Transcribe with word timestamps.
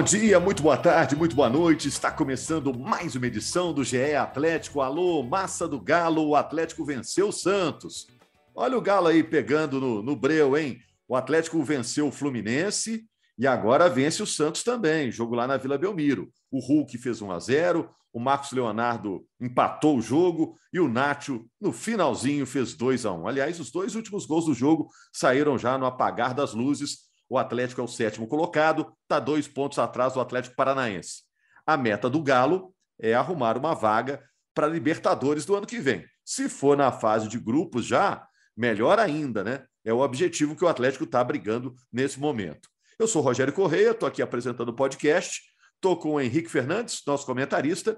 Bom 0.00 0.04
dia, 0.04 0.40
muito 0.40 0.62
boa 0.62 0.78
tarde, 0.78 1.14
muito 1.14 1.36
boa 1.36 1.50
noite. 1.50 1.86
Está 1.86 2.10
começando 2.10 2.72
mais 2.72 3.14
uma 3.14 3.26
edição 3.26 3.70
do 3.70 3.84
GE 3.84 4.14
Atlético. 4.14 4.80
Alô, 4.80 5.22
massa 5.22 5.68
do 5.68 5.78
Galo, 5.78 6.26
o 6.26 6.34
Atlético 6.34 6.86
venceu 6.86 7.28
o 7.28 7.32
Santos. 7.32 8.06
Olha 8.54 8.78
o 8.78 8.80
Galo 8.80 9.08
aí 9.08 9.22
pegando 9.22 9.78
no, 9.78 10.02
no 10.02 10.16
breu, 10.16 10.56
hein? 10.56 10.78
O 11.06 11.14
Atlético 11.14 11.62
venceu 11.62 12.08
o 12.08 12.10
Fluminense 12.10 13.04
e 13.38 13.46
agora 13.46 13.90
vence 13.90 14.22
o 14.22 14.26
Santos 14.26 14.62
também. 14.62 15.10
Jogo 15.12 15.34
lá 15.34 15.46
na 15.46 15.58
Vila 15.58 15.76
Belmiro. 15.76 16.32
O 16.50 16.60
Hulk 16.60 16.96
fez 16.96 17.20
1 17.20 17.30
a 17.30 17.38
0 17.38 17.90
o 18.10 18.18
Marcos 18.18 18.52
Leonardo 18.52 19.24
empatou 19.38 19.98
o 19.98 20.02
jogo 20.02 20.56
e 20.72 20.80
o 20.80 20.88
Nacho, 20.88 21.44
no 21.60 21.72
finalzinho, 21.72 22.46
fez 22.46 22.74
2 22.74 23.06
a 23.06 23.12
1 23.12 23.28
Aliás, 23.28 23.60
os 23.60 23.70
dois 23.70 23.94
últimos 23.94 24.26
gols 24.26 24.46
do 24.46 24.54
jogo 24.54 24.88
saíram 25.12 25.58
já 25.58 25.78
no 25.78 25.86
apagar 25.86 26.34
das 26.34 26.54
luzes 26.54 27.09
o 27.30 27.38
Atlético 27.38 27.80
é 27.80 27.84
o 27.84 27.88
sétimo 27.88 28.26
colocado, 28.26 28.92
está 29.02 29.20
dois 29.20 29.46
pontos 29.46 29.78
atrás 29.78 30.14
do 30.14 30.20
Atlético 30.20 30.56
Paranaense. 30.56 31.22
A 31.64 31.76
meta 31.76 32.10
do 32.10 32.20
Galo 32.20 32.74
é 32.98 33.14
arrumar 33.14 33.56
uma 33.56 33.72
vaga 33.72 34.20
para 34.52 34.66
Libertadores 34.66 35.44
do 35.44 35.54
ano 35.54 35.66
que 35.66 35.78
vem. 35.78 36.04
Se 36.24 36.48
for 36.48 36.76
na 36.76 36.90
fase 36.90 37.28
de 37.28 37.38
grupos 37.38 37.86
já, 37.86 38.26
melhor 38.56 38.98
ainda, 38.98 39.44
né? 39.44 39.64
É 39.84 39.92
o 39.92 40.00
objetivo 40.00 40.56
que 40.56 40.64
o 40.64 40.68
Atlético 40.68 41.04
está 41.04 41.22
brigando 41.22 41.74
nesse 41.92 42.18
momento. 42.18 42.68
Eu 42.98 43.06
sou 43.06 43.22
Rogério 43.22 43.52
Correia, 43.52 43.92
estou 43.92 44.08
aqui 44.08 44.20
apresentando 44.20 44.70
o 44.70 44.76
podcast, 44.76 45.40
estou 45.76 45.96
com 45.96 46.14
o 46.14 46.20
Henrique 46.20 46.50
Fernandes, 46.50 47.00
nosso 47.06 47.24
comentarista, 47.24 47.96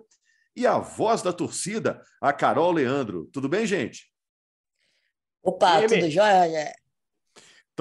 e 0.55 0.67
a 0.67 0.77
voz 0.77 1.23
da 1.23 1.33
torcida, 1.33 2.03
a 2.21 2.35
Carol 2.35 2.71
Leandro. 2.71 3.31
Tudo 3.33 3.49
bem, 3.49 3.67
gente? 3.67 4.13
Opa, 5.43 5.81
tudo 5.89 6.11
jóia? 6.11 6.73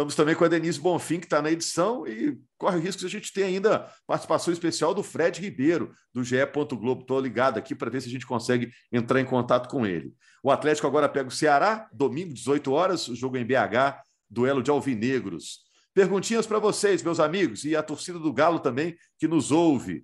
Estamos 0.02 0.16
também 0.16 0.33
com 0.33 0.44
a 0.44 0.47
Denise 0.47 0.80
Bonfim, 0.80 1.19
que 1.19 1.27
está 1.27 1.44
na 1.44 1.52
edição, 1.52 2.07
e 2.07 2.35
corre 2.57 2.77
o 2.77 2.81
risco 2.81 3.02
de 3.02 3.05
a 3.05 3.09
gente 3.09 3.31
ter 3.31 3.44
ainda 3.44 3.88
participação 4.07 4.52
especial 4.52 4.95
do 4.95 5.03
Fred 5.03 5.39
Ribeiro, 5.39 5.94
do 6.11 6.23
GE. 6.23 6.38
Globo. 6.71 7.02
Estou 7.02 7.19
ligado 7.19 7.59
aqui 7.59 7.75
para 7.75 7.91
ver 7.91 8.02
se 8.02 8.07
a 8.07 8.11
gente 8.11 8.25
consegue 8.25 8.72
entrar 8.91 9.22
em 9.22 9.25
contato 9.25 9.69
com 9.69 9.85
ele. 9.85 10.11
O 10.41 10.49
Atlético 10.49 10.88
agora 10.88 11.07
pega 11.07 11.29
o 11.29 11.31
Ceará, 11.31 11.88
domingo, 11.94 12.33
18 12.33 12.72
horas, 12.72 13.07
o 13.09 13.16
jogo 13.16 13.38
em 13.38 13.45
BH, 13.45 14.02
duelo 14.27 14.63
de 14.63 14.72
alvinegros. 14.72 15.59
Perguntinhas 15.94 16.47
para 16.47 16.57
vocês, 16.57 17.03
meus 17.03 17.19
amigos, 17.19 17.63
e 17.63 17.75
a 17.75 17.83
torcida 17.83 18.17
do 18.17 18.33
Galo 18.33 18.59
também, 18.59 18.95
que 19.19 19.27
nos 19.27 19.52
ouve. 19.52 20.03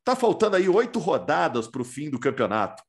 Está 0.00 0.14
faltando 0.14 0.56
aí 0.56 0.68
oito 0.68 0.98
rodadas 0.98 1.66
para 1.66 1.80
o 1.80 1.84
fim 1.84 2.10
do 2.10 2.20
campeonato. 2.20 2.82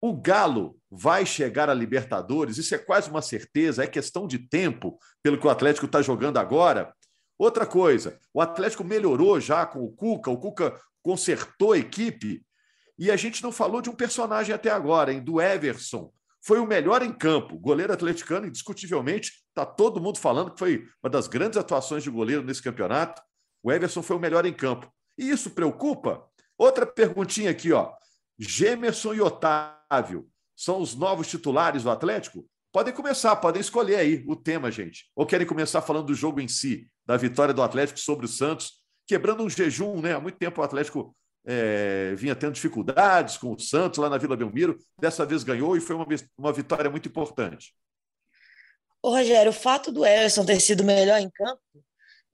O 0.00 0.14
Galo 0.14 0.78
vai 0.90 1.24
chegar 1.24 1.70
a 1.70 1.74
Libertadores, 1.74 2.58
isso 2.58 2.74
é 2.74 2.78
quase 2.78 3.10
uma 3.10 3.22
certeza, 3.22 3.82
é 3.82 3.86
questão 3.86 4.26
de 4.26 4.38
tempo, 4.38 4.98
pelo 5.22 5.38
que 5.38 5.46
o 5.46 5.50
Atlético 5.50 5.86
está 5.86 6.02
jogando 6.02 6.36
agora. 6.36 6.94
Outra 7.38 7.66
coisa, 7.66 8.18
o 8.32 8.40
Atlético 8.40 8.84
melhorou 8.84 9.40
já 9.40 9.64
com 9.66 9.84
o 9.84 9.92
Cuca, 9.92 10.30
o 10.30 10.38
Cuca 10.38 10.78
consertou 11.02 11.72
a 11.72 11.78
equipe, 11.78 12.44
e 12.98 13.10
a 13.10 13.16
gente 13.16 13.42
não 13.42 13.52
falou 13.52 13.82
de 13.82 13.90
um 13.90 13.94
personagem 13.94 14.54
até 14.54 14.70
agora, 14.70 15.12
hein, 15.12 15.22
do 15.22 15.40
Everson. 15.40 16.10
Foi 16.40 16.58
o 16.58 16.66
melhor 16.66 17.02
em 17.02 17.12
campo, 17.12 17.58
goleiro 17.58 17.92
atleticano, 17.92 18.46
indiscutivelmente, 18.46 19.32
está 19.48 19.66
todo 19.66 20.00
mundo 20.00 20.18
falando 20.18 20.52
que 20.52 20.58
foi 20.58 20.86
uma 21.02 21.10
das 21.10 21.26
grandes 21.26 21.58
atuações 21.58 22.02
de 22.02 22.10
goleiro 22.10 22.42
nesse 22.42 22.62
campeonato. 22.62 23.20
O 23.62 23.72
Everson 23.72 24.02
foi 24.02 24.16
o 24.16 24.20
melhor 24.20 24.46
em 24.46 24.52
campo. 24.52 24.90
E 25.18 25.28
isso 25.28 25.50
preocupa? 25.50 26.24
Outra 26.56 26.86
perguntinha 26.86 27.50
aqui, 27.50 27.72
ó. 27.72 27.92
Gemerson 28.38 29.14
e 29.14 29.20
Otávio 29.20 30.28
são 30.54 30.80
os 30.80 30.94
novos 30.94 31.28
titulares 31.28 31.82
do 31.82 31.90
Atlético? 31.90 32.46
Podem 32.72 32.92
começar, 32.92 33.34
podem 33.36 33.60
escolher 33.60 33.96
aí 33.96 34.24
o 34.26 34.36
tema, 34.36 34.70
gente. 34.70 35.10
Ou 35.14 35.26
querem 35.26 35.46
começar 35.46 35.80
falando 35.80 36.06
do 36.06 36.14
jogo 36.14 36.40
em 36.40 36.48
si, 36.48 36.88
da 37.06 37.16
vitória 37.16 37.54
do 37.54 37.62
Atlético 37.62 37.98
sobre 37.98 38.26
o 38.26 38.28
Santos, 38.28 38.82
quebrando 39.06 39.42
um 39.42 39.48
jejum, 39.48 40.00
né? 40.00 40.14
Há 40.14 40.20
muito 40.20 40.36
tempo 40.36 40.60
o 40.60 40.64
Atlético 40.64 41.16
é, 41.46 42.14
vinha 42.16 42.34
tendo 42.34 42.52
dificuldades 42.52 43.38
com 43.38 43.52
o 43.52 43.58
Santos 43.58 43.98
lá 43.98 44.10
na 44.10 44.18
Vila 44.18 44.36
Belmiro. 44.36 44.78
Dessa 44.98 45.24
vez 45.24 45.42
ganhou 45.42 45.76
e 45.76 45.80
foi 45.80 45.96
uma, 45.96 46.06
uma 46.36 46.52
vitória 46.52 46.90
muito 46.90 47.08
importante. 47.08 47.74
Ô, 49.02 49.10
Rogério, 49.10 49.50
o 49.50 49.54
fato 49.54 49.92
do 49.92 50.04
Everson 50.04 50.44
ter 50.44 50.60
sido 50.60 50.82
melhor 50.82 51.20
em 51.20 51.30
campo 51.30 51.62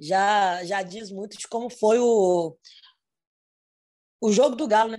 já, 0.01 0.65
já 0.65 0.83
diz 0.83 1.11
muito 1.11 1.37
de 1.37 1.47
como 1.47 1.69
foi 1.69 1.99
o, 1.99 2.57
o 4.21 4.33
jogo 4.33 4.57
do 4.57 4.67
Galo, 4.67 4.93
né? 4.93 4.99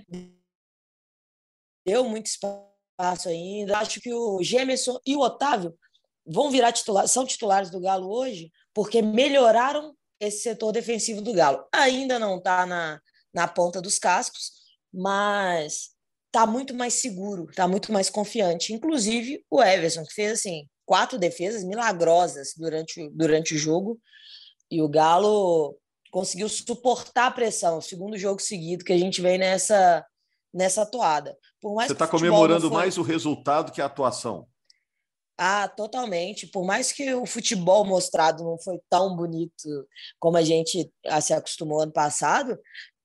Deu 1.84 2.04
muito 2.04 2.26
espaço 2.26 3.28
ainda. 3.28 3.78
Acho 3.78 4.00
que 4.00 4.12
o 4.12 4.42
Gemerson 4.42 4.98
e 5.06 5.16
o 5.16 5.20
Otávio 5.20 5.76
vão 6.26 6.50
virar 6.50 6.72
titular, 6.72 7.06
são 7.06 7.26
titulares 7.26 7.70
do 7.70 7.80
Galo 7.80 8.10
hoje, 8.10 8.50
porque 8.72 9.02
melhoraram 9.02 9.94
esse 10.18 10.42
setor 10.42 10.72
defensivo 10.72 11.20
do 11.20 11.32
Galo. 11.32 11.66
Ainda 11.72 12.18
não 12.18 12.38
está 12.38 12.64
na, 12.64 13.00
na 13.32 13.46
ponta 13.46 13.80
dos 13.80 13.98
cascos, 13.98 14.52
mas 14.92 15.90
está 16.26 16.46
muito 16.46 16.74
mais 16.74 16.94
seguro, 16.94 17.48
está 17.50 17.68
muito 17.68 17.92
mais 17.92 18.08
confiante. 18.08 18.72
Inclusive 18.72 19.44
o 19.50 19.62
Everson, 19.62 20.04
que 20.04 20.14
fez 20.14 20.32
assim 20.32 20.66
quatro 20.86 21.18
defesas 21.18 21.64
milagrosas 21.64 22.52
durante, 22.56 23.08
durante 23.10 23.54
o 23.54 23.58
jogo, 23.58 24.00
e 24.70 24.82
o 24.82 24.88
Galo 24.88 25.78
conseguiu 26.10 26.48
suportar 26.48 27.26
a 27.26 27.30
pressão. 27.30 27.78
O 27.78 27.82
segundo 27.82 28.16
jogo 28.16 28.40
seguido 28.40 28.84
que 28.84 28.92
a 28.92 28.98
gente 28.98 29.20
vem 29.20 29.38
nessa 29.38 30.04
nessa 30.54 30.86
toada. 30.86 31.36
Você 31.60 31.92
está 31.92 32.06
comemorando 32.06 32.70
mais 32.70 32.96
o 32.96 33.02
resultado 33.02 33.72
que 33.72 33.82
a 33.82 33.86
atuação. 33.86 34.46
Ah, 35.36 35.66
totalmente. 35.66 36.46
Por 36.46 36.64
mais 36.64 36.92
que 36.92 37.12
o 37.12 37.26
futebol 37.26 37.84
mostrado 37.84 38.44
não 38.44 38.56
foi 38.56 38.78
tão 38.88 39.16
bonito 39.16 39.88
como 40.20 40.36
a 40.36 40.42
gente 40.42 40.88
se 41.20 41.32
acostumou 41.32 41.80
ano 41.80 41.92
passado, 41.92 42.56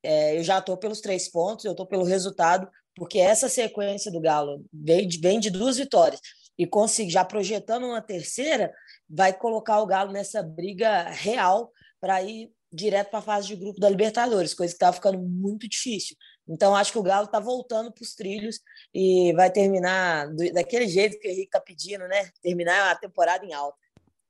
é, 0.04 0.38
eu 0.38 0.44
já 0.44 0.60
estou 0.60 0.78
pelos 0.78 1.02
três 1.02 1.30
pontos, 1.30 1.66
eu 1.66 1.72
estou 1.72 1.88
pelo 1.88 2.04
resultado, 2.04 2.70
porque 2.96 3.18
essa 3.18 3.50
sequência 3.50 4.12
do 4.12 4.22
Galo 4.22 4.64
vem 4.72 5.08
de, 5.08 5.20
vem 5.20 5.40
de 5.40 5.50
duas 5.50 5.78
vitórias 5.78 6.22
e 6.58 6.68
conseguir 6.68 7.12
já 7.12 7.26
projetando 7.26 7.88
uma 7.88 8.02
terceira, 8.02 8.72
vai 9.10 9.34
colocar 9.34 9.80
o 9.82 9.88
Galo 9.88 10.12
nessa 10.12 10.44
briga 10.44 11.10
real 11.10 11.72
para 12.00 12.22
ir 12.22 12.52
direto 12.72 13.10
para 13.10 13.20
a 13.20 13.24
fase 13.24 13.48
de 13.48 13.56
grupo 13.56 13.80
da 13.80 13.90
Libertadores, 13.90 14.54
coisa 14.54 14.72
que 14.72 14.76
estava 14.76 14.96
ficando 14.96 15.18
muito 15.18 15.68
difícil. 15.68 16.16
Então, 16.50 16.76
acho 16.76 16.92
que 16.92 16.98
o 16.98 17.04
Galo 17.04 17.26
está 17.26 17.40
voltando 17.40 17.92
para 17.92 18.02
os 18.02 18.16
trilhos 18.16 18.60
e 18.92 19.32
vai 19.34 19.52
terminar 19.52 20.28
do, 20.30 20.52
daquele 20.52 20.88
jeito 20.88 21.20
que 21.20 21.28
o 21.28 21.32
Henrique 21.32 21.46
está 21.46 21.60
pedindo, 21.60 22.08
né? 22.08 22.28
Terminar 22.42 22.92
a 22.92 22.96
temporada 22.96 23.46
em 23.46 23.54
alta. 23.54 23.78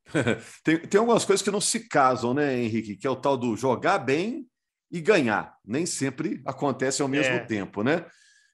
tem, 0.63 0.79
tem 0.79 0.99
algumas 0.99 1.23
coisas 1.23 1.41
que 1.41 1.51
não 1.51 1.61
se 1.61 1.87
casam, 1.87 2.33
né, 2.33 2.57
Henrique? 2.57 2.97
Que 2.97 3.07
é 3.07 3.09
o 3.09 3.15
tal 3.15 3.37
do 3.37 3.55
jogar 3.55 3.99
bem 3.99 4.45
e 4.91 4.99
ganhar. 4.99 5.55
Nem 5.63 5.85
sempre 5.85 6.41
acontece 6.45 7.01
ao 7.01 7.07
mesmo 7.07 7.35
é. 7.35 7.45
tempo, 7.45 7.83
né? 7.83 8.05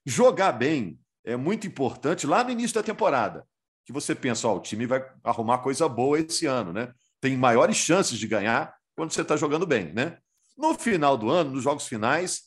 Jogar 0.04 0.52
bem 0.52 1.00
é 1.24 1.34
muito 1.34 1.66
importante 1.66 2.26
lá 2.26 2.44
no 2.44 2.50
início 2.50 2.74
da 2.74 2.82
temporada. 2.84 3.44
Que 3.84 3.92
você 3.92 4.14
pensa, 4.14 4.46
ó, 4.46 4.56
o 4.56 4.60
time 4.60 4.86
vai 4.86 5.04
arrumar 5.24 5.58
coisa 5.58 5.88
boa 5.88 6.20
esse 6.20 6.46
ano, 6.46 6.72
né? 6.72 6.92
Tem 7.20 7.36
maiores 7.36 7.76
chances 7.76 8.16
de 8.16 8.28
ganhar 8.28 8.72
quando 8.94 9.12
você 9.12 9.22
está 9.22 9.36
jogando 9.36 9.66
bem, 9.66 9.92
né? 9.92 10.18
No 10.56 10.74
final 10.78 11.16
do 11.16 11.28
ano, 11.28 11.50
nos 11.50 11.64
jogos 11.64 11.86
finais, 11.86 12.42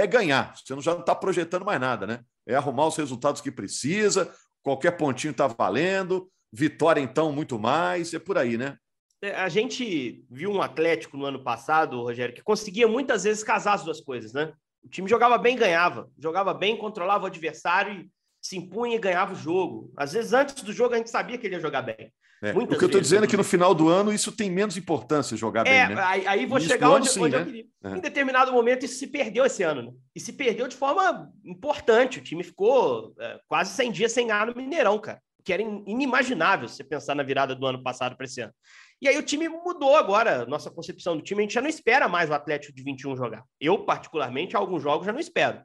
é 0.00 0.06
ganhar. 0.06 0.54
Você 0.56 0.80
já 0.80 0.92
não 0.92 1.00
está 1.00 1.14
projetando 1.14 1.64
mais 1.64 1.80
nada, 1.80 2.06
né? 2.06 2.20
É 2.46 2.54
arrumar 2.54 2.86
os 2.86 2.96
resultados 2.96 3.40
que 3.40 3.50
precisa, 3.50 4.32
qualquer 4.62 4.92
pontinho 4.92 5.32
está 5.32 5.46
valendo, 5.46 6.30
vitória, 6.52 7.00
então, 7.00 7.32
muito 7.32 7.58
mais, 7.58 8.12
é 8.12 8.18
por 8.18 8.36
aí, 8.36 8.56
né? 8.56 8.76
É, 9.22 9.34
a 9.34 9.48
gente 9.48 10.24
viu 10.30 10.50
um 10.50 10.62
Atlético 10.62 11.16
no 11.16 11.26
ano 11.26 11.44
passado, 11.44 12.02
Rogério, 12.02 12.34
que 12.34 12.42
conseguia 12.42 12.88
muitas 12.88 13.24
vezes 13.24 13.44
casar 13.44 13.74
as 13.74 13.84
duas 13.84 14.00
coisas, 14.00 14.32
né? 14.32 14.52
O 14.82 14.88
time 14.88 15.08
jogava 15.08 15.36
bem, 15.36 15.56
ganhava. 15.56 16.10
Jogava 16.18 16.54
bem, 16.54 16.76
controlava 16.76 17.24
o 17.24 17.26
adversário 17.26 18.08
se 18.40 18.56
impunha 18.56 18.96
e 18.96 18.98
ganhava 18.98 19.34
o 19.34 19.36
jogo. 19.36 19.92
Às 19.96 20.12
vezes, 20.12 20.32
antes 20.32 20.54
do 20.62 20.72
jogo, 20.72 20.94
a 20.94 20.96
gente 20.96 21.10
sabia 21.10 21.36
que 21.36 21.46
ele 21.46 21.56
ia 21.56 21.60
jogar 21.60 21.82
bem. 21.82 22.12
É. 22.42 22.52
O 22.52 22.66
que 22.66 22.74
eu 22.74 22.86
estou 22.86 23.00
dizendo 23.00 23.24
é 23.24 23.26
que 23.26 23.36
no 23.36 23.44
final 23.44 23.74
do 23.74 23.88
ano 23.88 24.10
isso 24.10 24.32
tem 24.32 24.50
menos 24.50 24.76
importância 24.76 25.36
jogar 25.36 25.66
é, 25.66 25.86
bem, 25.86 25.94
né? 25.94 26.02
Aí, 26.02 26.26
aí 26.26 26.46
vou 26.46 26.58
chegar 26.58 26.90
onde, 26.90 27.10
sim, 27.10 27.20
onde 27.20 27.36
né? 27.36 27.42
eu 27.42 27.44
queria. 27.44 27.66
É. 27.84 27.90
Em 27.90 28.00
determinado 28.00 28.50
momento 28.50 28.84
isso 28.84 28.98
se 28.98 29.06
perdeu 29.06 29.44
esse 29.44 29.62
ano, 29.62 29.82
né? 29.82 29.92
E 30.14 30.20
se 30.20 30.32
perdeu 30.32 30.66
de 30.66 30.74
forma 30.74 31.30
importante. 31.44 32.18
O 32.18 32.22
time 32.22 32.42
ficou 32.42 33.14
é, 33.18 33.38
quase 33.46 33.74
100 33.74 33.92
dias 33.92 34.12
sem 34.12 34.30
ar 34.30 34.46
no 34.46 34.54
Mineirão, 34.54 34.98
cara. 34.98 35.20
que 35.44 35.52
era 35.52 35.62
inimaginável 35.62 36.66
você 36.66 36.82
pensar 36.82 37.14
na 37.14 37.22
virada 37.22 37.54
do 37.54 37.66
ano 37.66 37.82
passado 37.82 38.16
para 38.16 38.24
esse 38.24 38.40
ano. 38.40 38.54
E 39.02 39.08
aí 39.08 39.18
o 39.18 39.22
time 39.22 39.48
mudou 39.48 39.96
agora, 39.96 40.46
nossa 40.46 40.70
concepção 40.70 41.16
do 41.16 41.22
time, 41.22 41.40
a 41.40 41.42
gente 41.42 41.54
já 41.54 41.62
não 41.62 41.68
espera 41.68 42.08
mais 42.08 42.30
o 42.30 42.34
Atlético 42.34 42.74
de 42.74 42.82
21 42.82 43.16
jogar. 43.16 43.44
Eu, 43.58 43.84
particularmente, 43.84 44.56
alguns 44.56 44.82
jogos 44.82 45.06
já 45.06 45.12
não 45.12 45.20
espero. 45.20 45.62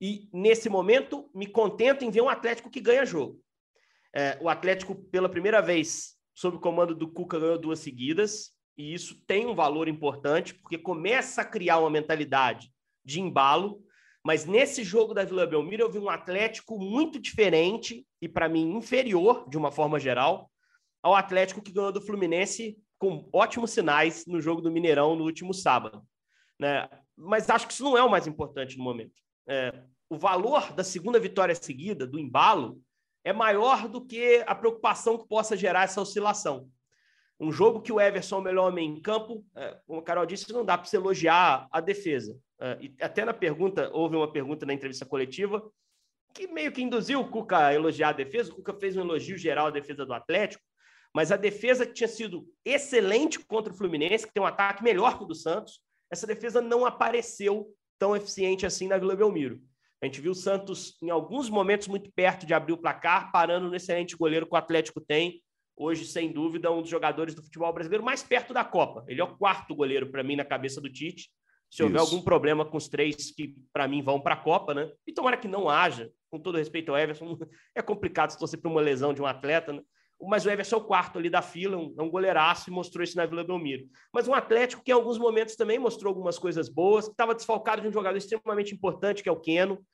E 0.00 0.28
nesse 0.32 0.68
momento, 0.68 1.30
me 1.34 1.46
contento 1.46 2.04
em 2.04 2.10
ver 2.10 2.22
um 2.22 2.28
Atlético 2.28 2.70
que 2.70 2.80
ganha 2.80 3.06
jogo. 3.06 3.38
É, 4.14 4.38
o 4.40 4.48
Atlético, 4.48 4.94
pela 4.94 5.28
primeira 5.28 5.60
vez, 5.60 6.16
sob 6.34 6.56
o 6.56 6.60
comando 6.60 6.94
do 6.94 7.10
Cuca, 7.10 7.38
ganhou 7.38 7.58
duas 7.58 7.78
seguidas, 7.78 8.52
e 8.76 8.92
isso 8.92 9.22
tem 9.26 9.46
um 9.46 9.54
valor 9.54 9.88
importante, 9.88 10.54
porque 10.54 10.78
começa 10.78 11.42
a 11.42 11.44
criar 11.44 11.78
uma 11.78 11.90
mentalidade 11.90 12.72
de 13.04 13.20
embalo. 13.20 13.82
Mas 14.24 14.46
nesse 14.46 14.84
jogo 14.84 15.12
da 15.12 15.24
Vila 15.24 15.46
Belmiro, 15.46 15.82
eu 15.82 15.90
vi 15.90 15.98
um 15.98 16.08
Atlético 16.08 16.78
muito 16.78 17.18
diferente 17.18 18.06
e, 18.20 18.28
para 18.28 18.48
mim, 18.48 18.76
inferior, 18.76 19.48
de 19.48 19.58
uma 19.58 19.72
forma 19.72 19.98
geral, 19.98 20.50
ao 21.02 21.14
Atlético 21.14 21.60
que 21.60 21.72
ganhou 21.72 21.92
do 21.92 22.00
Fluminense 22.00 22.78
com 22.98 23.28
ótimos 23.32 23.72
sinais 23.72 24.24
no 24.26 24.40
jogo 24.40 24.62
do 24.62 24.70
Mineirão 24.70 25.16
no 25.16 25.24
último 25.24 25.52
sábado. 25.52 26.06
Né? 26.58 26.88
Mas 27.16 27.50
acho 27.50 27.66
que 27.66 27.72
isso 27.72 27.82
não 27.82 27.98
é 27.98 28.02
o 28.02 28.10
mais 28.10 28.28
importante 28.28 28.78
no 28.78 28.84
momento. 28.84 29.20
É, 29.48 29.82
o 30.08 30.16
valor 30.16 30.72
da 30.72 30.84
segunda 30.84 31.18
vitória 31.18 31.54
seguida, 31.54 32.06
do 32.06 32.18
embalo, 32.18 32.80
é 33.24 33.32
maior 33.32 33.88
do 33.88 34.04
que 34.04 34.42
a 34.46 34.54
preocupação 34.54 35.18
que 35.18 35.26
possa 35.26 35.56
gerar 35.56 35.84
essa 35.84 36.00
oscilação. 36.00 36.68
Um 37.38 37.50
jogo 37.50 37.80
que 37.80 37.92
o 37.92 38.00
Everson 38.00 38.36
é 38.36 38.38
o 38.38 38.42
melhor 38.42 38.68
homem 38.68 38.88
em 38.88 39.00
campo, 39.00 39.44
é, 39.56 39.76
como 39.86 40.00
a 40.00 40.02
Carol 40.02 40.26
disse, 40.26 40.52
não 40.52 40.64
dá 40.64 40.78
para 40.78 40.86
se 40.86 40.96
elogiar 40.96 41.66
a 41.70 41.80
defesa. 41.80 42.38
É, 42.60 42.78
e 42.80 42.94
até 43.00 43.24
na 43.24 43.34
pergunta, 43.34 43.90
houve 43.92 44.14
uma 44.14 44.30
pergunta 44.30 44.64
na 44.64 44.72
entrevista 44.72 45.04
coletiva 45.04 45.62
que 46.32 46.46
meio 46.46 46.72
que 46.72 46.82
induziu 46.82 47.20
o 47.20 47.28
Cuca 47.28 47.66
a 47.66 47.74
elogiar 47.74 48.10
a 48.10 48.12
defesa. 48.12 48.52
O 48.52 48.56
Cuca 48.56 48.74
fez 48.74 48.96
um 48.96 49.00
elogio 49.00 49.36
geral 49.36 49.66
à 49.66 49.70
defesa 49.70 50.06
do 50.06 50.14
Atlético, 50.14 50.62
mas 51.14 51.30
a 51.30 51.36
defesa 51.36 51.84
que 51.84 51.92
tinha 51.92 52.08
sido 52.08 52.46
excelente 52.64 53.38
contra 53.40 53.72
o 53.72 53.76
Fluminense, 53.76 54.26
que 54.26 54.32
tem 54.32 54.42
um 54.42 54.46
ataque 54.46 54.82
melhor 54.82 55.18
que 55.18 55.24
o 55.24 55.26
do 55.26 55.34
Santos, 55.34 55.80
essa 56.10 56.26
defesa 56.26 56.60
não 56.60 56.86
apareceu 56.86 57.74
tão 57.98 58.16
eficiente 58.16 58.64
assim 58.64 58.88
na 58.88 58.98
Vila 58.98 59.14
Belmiro. 59.14 59.60
A 60.02 60.06
gente 60.06 60.20
viu 60.20 60.32
o 60.32 60.34
Santos 60.34 60.96
em 61.00 61.10
alguns 61.10 61.48
momentos 61.48 61.86
muito 61.86 62.10
perto 62.10 62.44
de 62.44 62.52
abrir 62.52 62.72
o 62.72 62.76
placar, 62.76 63.30
parando 63.30 63.68
no 63.68 63.76
excelente 63.76 64.16
goleiro 64.16 64.46
que 64.46 64.52
o 64.52 64.56
Atlético 64.56 65.00
tem. 65.00 65.40
Hoje, 65.76 66.04
sem 66.04 66.32
dúvida, 66.32 66.72
um 66.72 66.82
dos 66.82 66.90
jogadores 66.90 67.36
do 67.36 67.42
futebol 67.42 67.72
brasileiro 67.72 68.04
mais 68.04 68.20
perto 68.20 68.52
da 68.52 68.64
Copa. 68.64 69.04
Ele 69.06 69.20
é 69.20 69.24
o 69.24 69.36
quarto 69.36 69.76
goleiro 69.76 70.10
para 70.10 70.24
mim 70.24 70.34
na 70.34 70.44
cabeça 70.44 70.80
do 70.80 70.92
Tite. 70.92 71.30
Se 71.70 71.84
houver 71.84 72.02
Isso. 72.02 72.12
algum 72.12 72.24
problema 72.24 72.64
com 72.64 72.76
os 72.76 72.88
três 72.88 73.30
que, 73.30 73.54
para 73.72 73.86
mim, 73.86 74.02
vão 74.02 74.20
para 74.20 74.34
a 74.34 74.36
Copa, 74.36 74.74
né? 74.74 74.90
E 75.06 75.12
tomara 75.12 75.36
que 75.36 75.46
não 75.46 75.70
haja, 75.70 76.10
com 76.30 76.38
todo 76.38 76.58
respeito 76.58 76.90
ao 76.90 76.98
Everson, 76.98 77.38
é 77.72 77.80
complicado 77.80 78.30
se 78.30 78.38
torcer 78.38 78.60
para 78.60 78.70
uma 78.70 78.80
lesão 78.80 79.14
de 79.14 79.22
um 79.22 79.26
atleta, 79.26 79.72
né? 79.72 79.82
mas 80.28 80.46
o 80.46 80.50
Everson 80.50 80.76
é 80.76 80.78
o 80.78 80.84
quarto 80.84 81.18
ali 81.18 81.28
da 81.28 81.42
fila, 81.42 81.76
um, 81.76 81.94
é 81.98 82.02
um 82.02 82.10
goleiraço 82.10 82.70
e 82.70 82.72
mostrou 82.72 83.02
isso 83.02 83.16
na 83.16 83.26
Vila 83.26 83.42
Belmiro. 83.42 83.88
Mas 84.12 84.28
um 84.28 84.34
Atlético 84.34 84.82
que 84.82 84.90
em 84.90 84.94
alguns 84.94 85.18
momentos 85.18 85.56
também 85.56 85.78
mostrou 85.78 86.10
algumas 86.10 86.38
coisas 86.38 86.68
boas, 86.68 87.06
que 87.06 87.12
estava 87.12 87.34
desfalcado 87.34 87.82
de 87.82 87.88
um 87.88 87.92
jogador 87.92 88.16
extremamente 88.16 88.72
importante, 88.72 89.22
que 89.22 89.28
é 89.28 89.32
o 89.32 89.40
Keno, 89.40 89.84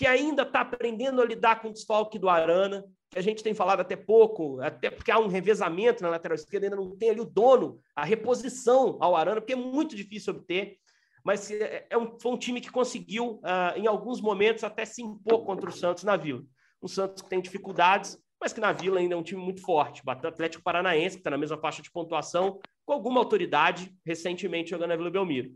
que 0.00 0.06
ainda 0.06 0.44
está 0.44 0.62
aprendendo 0.62 1.20
a 1.20 1.26
lidar 1.26 1.60
com 1.60 1.68
o 1.68 1.72
desfalque 1.74 2.18
do 2.18 2.26
Arana, 2.26 2.86
que 3.10 3.18
a 3.18 3.22
gente 3.22 3.42
tem 3.42 3.52
falado 3.52 3.80
até 3.80 3.94
pouco, 3.94 4.58
até 4.62 4.88
porque 4.88 5.10
há 5.10 5.18
um 5.18 5.26
revezamento 5.26 6.02
na 6.02 6.08
lateral 6.08 6.34
esquerda, 6.34 6.64
ainda 6.64 6.76
não 6.76 6.96
tem 6.96 7.10
ali 7.10 7.20
o 7.20 7.26
dono, 7.26 7.78
a 7.94 8.02
reposição 8.02 8.96
ao 8.98 9.14
Arana, 9.14 9.42
porque 9.42 9.52
é 9.52 9.56
muito 9.56 9.94
difícil 9.94 10.32
obter, 10.32 10.78
mas 11.22 11.50
é, 11.50 11.86
é 11.90 11.98
um, 11.98 12.18
foi 12.18 12.32
um 12.32 12.38
time 12.38 12.62
que 12.62 12.70
conseguiu, 12.70 13.42
uh, 13.44 13.76
em 13.76 13.86
alguns 13.86 14.22
momentos, 14.22 14.64
até 14.64 14.86
se 14.86 15.02
impor 15.02 15.44
contra 15.44 15.68
o 15.68 15.72
Santos 15.72 16.02
na 16.02 16.16
Vila. 16.16 16.42
Um 16.82 16.88
Santos 16.88 17.22
que 17.22 17.28
tem 17.28 17.42
dificuldades, 17.42 18.16
mas 18.40 18.54
que 18.54 18.60
na 18.60 18.72
Vila 18.72 19.00
ainda 19.00 19.14
é 19.14 19.18
um 19.18 19.22
time 19.22 19.42
muito 19.42 19.60
forte. 19.60 20.02
Bateu 20.02 20.30
o 20.30 20.32
Atlético 20.32 20.64
Paranaense, 20.64 21.16
que 21.16 21.20
está 21.20 21.28
na 21.30 21.36
mesma 21.36 21.58
faixa 21.58 21.82
de 21.82 21.90
pontuação, 21.90 22.58
com 22.86 22.94
alguma 22.94 23.20
autoridade, 23.20 23.94
recentemente 24.06 24.70
jogando 24.70 24.88
na 24.88 24.96
Vila 24.96 25.10
Belmiro. 25.10 25.50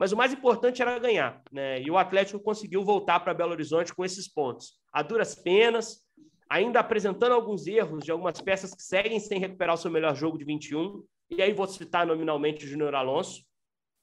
Mas 0.00 0.12
o 0.12 0.16
mais 0.16 0.32
importante 0.32 0.80
era 0.80 0.98
ganhar, 0.98 1.42
né? 1.52 1.78
E 1.82 1.90
o 1.90 1.98
Atlético 1.98 2.40
conseguiu 2.40 2.82
voltar 2.82 3.20
para 3.20 3.34
Belo 3.34 3.52
Horizonte 3.52 3.94
com 3.94 4.02
esses 4.02 4.26
pontos. 4.26 4.80
A 4.90 5.02
duras 5.02 5.34
penas, 5.34 6.00
ainda 6.48 6.80
apresentando 6.80 7.32
alguns 7.32 7.66
erros 7.66 8.02
de 8.02 8.10
algumas 8.10 8.40
peças 8.40 8.74
que 8.74 8.82
seguem 8.82 9.20
sem 9.20 9.38
recuperar 9.38 9.74
o 9.74 9.78
seu 9.78 9.90
melhor 9.90 10.16
jogo 10.16 10.38
de 10.38 10.44
21. 10.46 11.04
E 11.28 11.42
aí 11.42 11.52
vou 11.52 11.66
citar 11.66 12.06
nominalmente 12.06 12.64
o 12.64 12.68
Júnior 12.68 12.94
Alonso, 12.94 13.44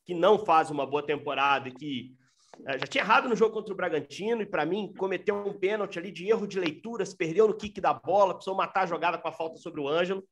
que 0.05 0.13
não 0.13 0.37
faz 0.37 0.69
uma 0.69 0.85
boa 0.85 1.03
temporada 1.03 1.67
e 1.67 1.73
que 1.73 2.15
é, 2.67 2.73
já 2.73 2.85
tinha 2.85 3.03
errado 3.03 3.27
no 3.27 3.35
jogo 3.35 3.55
contra 3.55 3.73
o 3.73 3.77
Bragantino 3.77 4.43
e, 4.43 4.45
para 4.45 4.67
mim, 4.67 4.93
cometeu 4.99 5.35
um 5.35 5.53
pênalti 5.57 5.97
ali 5.97 6.11
de 6.11 6.29
erro 6.29 6.45
de 6.45 6.59
leitura, 6.59 7.07
se 7.07 7.17
perdeu 7.17 7.47
no 7.47 7.57
kick 7.57 7.81
da 7.81 7.95
bola, 7.95 8.35
precisou 8.35 8.55
matar 8.55 8.83
a 8.83 8.85
jogada 8.85 9.17
com 9.17 9.27
a 9.27 9.31
falta 9.31 9.57
sobre 9.57 9.81
o 9.81 9.87
Ângelo 9.87 10.23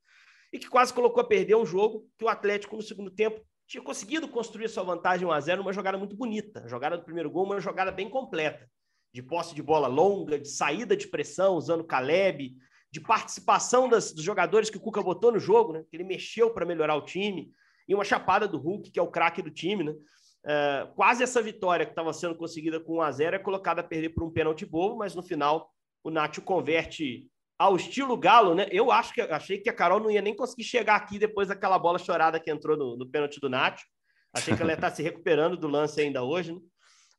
e 0.54 0.60
que 0.60 0.70
quase 0.70 0.94
colocou 0.94 1.22
a 1.22 1.28
perder 1.28 1.56
um 1.56 1.66
jogo 1.66 2.08
que 2.20 2.24
o 2.24 2.30
Atlético, 2.30 2.76
no 2.76 2.84
segundo 2.84 3.10
tempo, 3.10 3.42
tinha 3.68 3.84
conseguido 3.84 4.28
construir 4.28 4.70
sua 4.70 4.84
vantagem 4.84 5.28
1 5.28 5.32
a 5.32 5.40
0 5.40 5.62
uma 5.62 5.74
jogada 5.74 5.98
muito 5.98 6.16
bonita. 6.16 6.68
Jogada 6.68 6.98
do 6.98 7.04
primeiro 7.04 7.30
gol, 7.30 7.46
uma 7.46 7.60
jogada 7.60 7.92
bem 7.92 8.10
completa. 8.10 8.70
De 9.14 9.24
posse 9.24 9.56
de 9.56 9.64
bola 9.64 9.88
longa, 9.88 10.40
de 10.40 10.48
saída 10.48 10.96
de 10.96 11.08
pressão, 11.08 11.56
usando 11.56 11.84
Caleb, 11.84 12.56
de 12.92 13.02
participação 13.02 13.90
das, 13.90 14.14
dos 14.14 14.24
jogadores 14.24 14.70
que 14.70 14.78
o 14.78 14.82
Cuca 14.82 15.02
botou 15.02 15.32
no 15.32 15.40
jogo, 15.40 15.74
né? 15.74 15.84
Que 15.90 15.98
ele 15.98 16.04
mexeu 16.04 16.54
para 16.54 16.66
melhorar 16.66 16.96
o 16.96 17.06
time. 17.06 17.52
E 17.88 17.96
uma 17.96 18.04
chapada 18.04 18.48
do 18.48 18.58
Hulk, 18.58 18.92
que 18.92 19.00
é 19.00 19.02
o 19.02 19.12
craque 19.12 19.42
do 19.42 19.50
time, 19.50 19.84
né? 19.84 19.92
Uh, 19.92 20.94
quase 20.94 21.24
essa 21.24 21.42
vitória 21.42 21.86
que 21.86 21.92
estava 21.92 22.14
sendo 22.14 22.36
conseguida 22.36 22.80
com 22.80 22.98
1 22.98 23.02
a 23.02 23.12
0 23.12 23.36
é 23.36 23.40
colocada 23.40 23.82
a 23.82 23.84
perder 23.84 24.10
por 24.10 24.24
um 24.24 24.30
pênalti 24.30 24.64
bobo, 24.64 24.98
mas 24.98 25.16
no 25.16 25.24
final 25.24 25.72
o 26.04 26.12
Nacho 26.12 26.40
converte 26.40 27.28
ao 27.57 27.75
estilo 27.75 28.18
Galo, 28.18 28.54
né? 28.54 28.68
Eu 28.72 28.92
acho 28.92 29.13
que 29.13 29.22
achei 29.22 29.57
que 29.57 29.69
a 29.69 29.74
Carol 29.74 30.00
não 30.00 30.12
ia 30.12 30.22
nem 30.22 30.36
conseguir 30.36 30.63
chegar 30.63 30.96
aqui 30.96 31.18
depois 31.18 31.48
daquela 31.48 31.80
bola 31.80 31.98
chorada 31.98 32.40
que 32.40 32.52
entrou 32.52 32.78
no, 32.78 32.98
no 32.98 33.10
pênalti 33.10 33.40
do 33.40 33.50
Nacho. 33.50 33.86
Achei 34.34 34.56
que 34.56 34.62
ela 34.62 34.72
ia 34.72 34.75
estar 34.75 34.92
se 34.92 35.02
recuperando 35.02 35.56
do 35.56 35.68
lance 35.68 36.02
ainda 36.02 36.24
hoje, 36.24 36.54
né? 36.54 36.60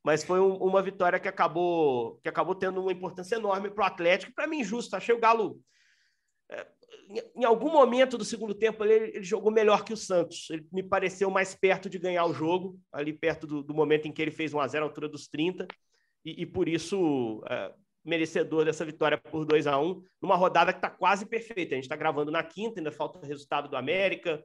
Mas 0.03 0.23
foi 0.23 0.39
um, 0.39 0.53
uma 0.55 0.81
vitória 0.81 1.19
que 1.19 1.27
acabou 1.27 2.19
que 2.21 2.29
acabou 2.29 2.55
tendo 2.55 2.81
uma 2.81 2.91
importância 2.91 3.35
enorme 3.35 3.69
para 3.69 3.83
o 3.83 3.87
Atlético. 3.87 4.33
Para 4.33 4.47
mim, 4.47 4.63
justo. 4.63 4.95
Achei 4.95 5.13
o 5.13 5.19
Galo 5.19 5.59
é, 6.49 6.65
em 7.35 7.43
algum 7.43 7.71
momento 7.71 8.17
do 8.17 8.25
segundo 8.25 8.53
tempo 8.53 8.83
ele, 8.83 9.15
ele, 9.15 9.23
jogou 9.23 9.51
melhor 9.51 9.83
que 9.83 9.93
o 9.93 9.97
Santos. 9.97 10.49
Ele 10.49 10.65
me 10.71 10.83
pareceu 10.83 11.29
mais 11.29 11.55
perto 11.55 11.89
de 11.89 11.99
ganhar 11.99 12.25
o 12.25 12.33
jogo, 12.33 12.79
ali 12.91 13.13
perto 13.13 13.47
do, 13.47 13.63
do 13.63 13.73
momento 13.73 14.07
em 14.07 14.11
que 14.11 14.21
ele 14.21 14.31
fez 14.31 14.53
1 14.53 14.59
a 14.59 14.67
0 14.67 14.85
à 14.85 14.87
altura 14.87 15.09
dos 15.09 15.27
30, 15.27 15.67
e, 16.23 16.43
e 16.43 16.45
por 16.45 16.67
isso 16.67 17.43
é, 17.49 17.73
merecedor 18.07 18.65
dessa 18.65 18.85
vitória 18.85 19.17
por 19.17 19.45
2 19.45 19.67
a 19.67 19.77
1 19.77 20.01
numa 20.21 20.35
rodada 20.35 20.71
que 20.71 20.79
está 20.79 20.89
quase 20.89 21.25
perfeita. 21.25 21.73
A 21.73 21.75
gente 21.75 21.83
está 21.83 21.95
gravando 21.95 22.31
na 22.31 22.41
quinta, 22.41 22.79
ainda 22.79 22.91
falta 22.91 23.19
o 23.19 23.25
resultado 23.25 23.69
do 23.69 23.75
América. 23.75 24.41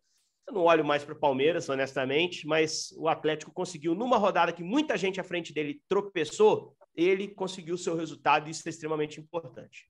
Eu 0.47 0.55
não 0.55 0.63
olho 0.63 0.85
mais 0.85 1.05
para 1.05 1.15
o 1.15 1.19
Palmeiras, 1.19 1.69
honestamente, 1.69 2.47
mas 2.47 2.93
o 2.99 3.09
Atlético 3.09 3.53
conseguiu, 3.53 3.95
numa 3.95 4.17
rodada 4.17 4.53
que 4.53 4.65
muita 4.65 4.97
gente 4.97 5.21
à 5.21 5.25
frente 5.25 5.55
dele 5.55 5.81
tropeçou, 5.89 6.77
ele 6.95 7.29
conseguiu 7.29 7.77
o 7.77 7.79
seu 7.79 7.95
resultado, 7.95 8.49
e 8.49 8.51
isso 8.51 8.63
é 8.67 8.71
extremamente 8.71 9.21
importante. 9.21 9.89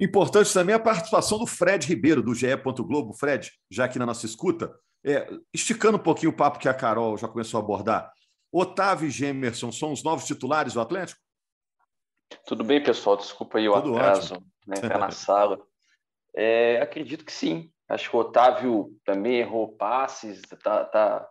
Importante 0.00 0.54
também 0.54 0.74
a 0.74 0.78
participação 0.78 1.38
do 1.38 1.46
Fred 1.46 1.86
Ribeiro, 1.86 2.22
do 2.22 2.34
GE. 2.34 2.46
Globo. 2.78 3.12
Fred, 3.12 3.50
já 3.68 3.86
aqui 3.86 3.98
na 3.98 4.06
nossa 4.06 4.24
escuta, 4.24 4.72
é, 5.04 5.28
esticando 5.52 5.96
um 5.96 6.02
pouquinho 6.02 6.30
o 6.30 6.36
papo 6.36 6.60
que 6.60 6.68
a 6.68 6.74
Carol 6.74 7.18
já 7.18 7.26
começou 7.26 7.58
a 7.58 7.62
abordar. 7.62 8.12
Otávio 8.52 9.08
e 9.08 9.10
Gemerson 9.10 9.72
são 9.72 9.92
os 9.92 10.04
novos 10.04 10.24
titulares 10.24 10.74
do 10.74 10.80
Atlético? 10.80 11.20
Tudo 12.46 12.64
bem, 12.64 12.82
pessoal? 12.82 13.16
Desculpa 13.16 13.58
aí 13.58 13.68
o 13.68 13.74
Tudo 13.74 13.96
atraso, 13.96 14.34
né, 14.66 14.76
tá 14.76 14.98
na 14.98 15.10
sala. 15.12 15.60
É, 16.34 16.80
acredito 16.80 17.24
que 17.24 17.32
sim. 17.32 17.70
Acho 17.88 18.10
que 18.10 18.16
o 18.16 18.20
Otávio 18.20 18.96
também 19.04 19.38
errou 19.38 19.76
passes, 19.76 20.40
está 20.50 20.84
tá 20.84 21.28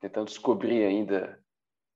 tentando 0.00 0.26
descobrir 0.26 0.84
ainda 0.84 1.42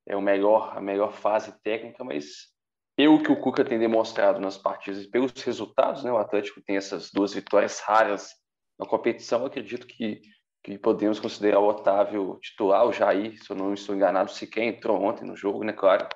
é 0.09 0.17
o 0.17 0.23
melhor, 0.23 0.77
a 0.77 0.81
melhor 0.81 1.12
fase 1.12 1.53
técnica, 1.62 2.03
mas 2.03 2.49
pelo 2.97 3.23
que 3.23 3.31
o 3.31 3.38
Cuca 3.38 3.62
tem 3.62 3.79
demonstrado 3.79 4.41
nas 4.41 4.57
partidas 4.57 5.05
e 5.05 5.11
pelos 5.11 5.31
resultados, 5.43 6.03
né, 6.03 6.11
o 6.11 6.17
Atlético 6.17 6.62
tem 6.62 6.77
essas 6.77 7.11
duas 7.12 7.35
vitórias 7.35 7.79
raras 7.81 8.35
na 8.79 8.87
competição, 8.87 9.45
acredito 9.45 9.87
que, 9.87 10.23
que 10.65 10.79
podemos 10.79 11.21
considerar 11.21 11.61
o 11.61 11.69
Otávio 11.69 12.38
titular, 12.41 12.87
o 12.87 12.93
Jair, 12.93 13.38
se 13.38 13.50
eu 13.50 13.57
não 13.57 13.75
estou 13.75 13.95
enganado, 13.95 14.31
sequer 14.31 14.65
entrou 14.65 15.00
ontem 15.03 15.27
no 15.27 15.37
jogo, 15.37 15.62
né, 15.62 15.75
claro 15.75 16.09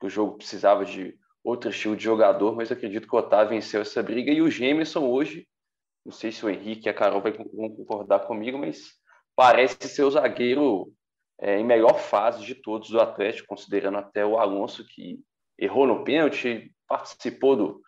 que 0.00 0.06
o 0.06 0.10
jogo 0.10 0.38
precisava 0.38 0.84
de 0.84 1.14
outro 1.44 1.68
estilo 1.68 1.94
de 1.94 2.02
jogador, 2.02 2.56
mas 2.56 2.72
acredito 2.72 3.06
que 3.06 3.14
o 3.14 3.18
Otávio 3.18 3.50
venceu 3.50 3.82
essa 3.82 4.02
briga 4.02 4.32
e 4.32 4.40
o 4.40 4.50
Gemerson 4.50 5.06
hoje, 5.06 5.46
não 6.04 6.12
sei 6.12 6.32
se 6.32 6.44
o 6.44 6.48
Henrique 6.48 6.88
e 6.88 6.90
a 6.90 6.94
Carol 6.94 7.20
vão 7.20 7.70
concordar 7.76 8.20
comigo, 8.20 8.58
mas 8.58 8.94
parece 9.36 9.88
ser 9.88 10.02
o 10.04 10.10
zagueiro 10.10 10.90
é, 11.38 11.58
em 11.58 11.64
melhor 11.64 11.98
fase 11.98 12.44
de 12.44 12.54
todos 12.54 12.88
do 12.88 13.00
Atlético, 13.00 13.48
considerando 13.48 13.98
até 13.98 14.24
o 14.24 14.38
Alonso, 14.38 14.86
que 14.86 15.20
errou 15.58 15.86
no 15.86 16.02
pênalti, 16.02 16.72
participou 16.88 17.56
do, 17.56 17.82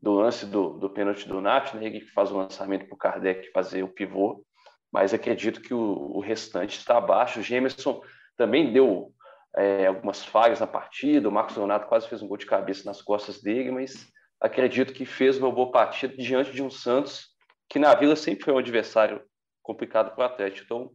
do 0.00 0.12
lance 0.12 0.46
do, 0.46 0.78
do 0.78 0.88
pênalti 0.88 1.28
do 1.28 1.40
Nath, 1.40 1.74
né? 1.74 1.90
que 1.90 2.00
faz 2.00 2.30
o 2.30 2.36
lançamento 2.36 2.86
para 2.86 2.94
o 2.94 2.98
Kardec 2.98 3.50
fazer 3.52 3.82
o 3.82 3.92
pivô, 3.92 4.44
mas 4.90 5.12
acredito 5.12 5.60
que 5.60 5.74
o, 5.74 6.16
o 6.16 6.20
restante 6.20 6.78
está 6.78 6.98
abaixo. 6.98 7.40
O 7.40 7.42
Gemerson 7.42 8.02
também 8.36 8.72
deu 8.72 9.12
é, 9.56 9.86
algumas 9.86 10.24
falhas 10.24 10.60
na 10.60 10.66
partida, 10.66 11.28
o 11.28 11.32
Marcos 11.32 11.56
Leonardo 11.56 11.86
quase 11.86 12.08
fez 12.08 12.22
um 12.22 12.28
gol 12.28 12.36
de 12.36 12.46
cabeça 12.46 12.84
nas 12.84 13.02
costas 13.02 13.42
dele, 13.42 13.70
mas 13.70 14.08
acredito 14.40 14.92
que 14.92 15.04
fez 15.04 15.38
uma 15.38 15.50
boa 15.50 15.70
partida 15.70 16.16
diante 16.16 16.52
de 16.52 16.62
um 16.62 16.70
Santos 16.70 17.32
que 17.68 17.78
na 17.78 17.94
Vila 17.94 18.14
sempre 18.14 18.44
foi 18.44 18.52
um 18.52 18.58
adversário 18.58 19.22
complicado 19.62 20.14
para 20.14 20.22
o 20.22 20.26
Atlético. 20.26 20.64
Então, 20.64 20.90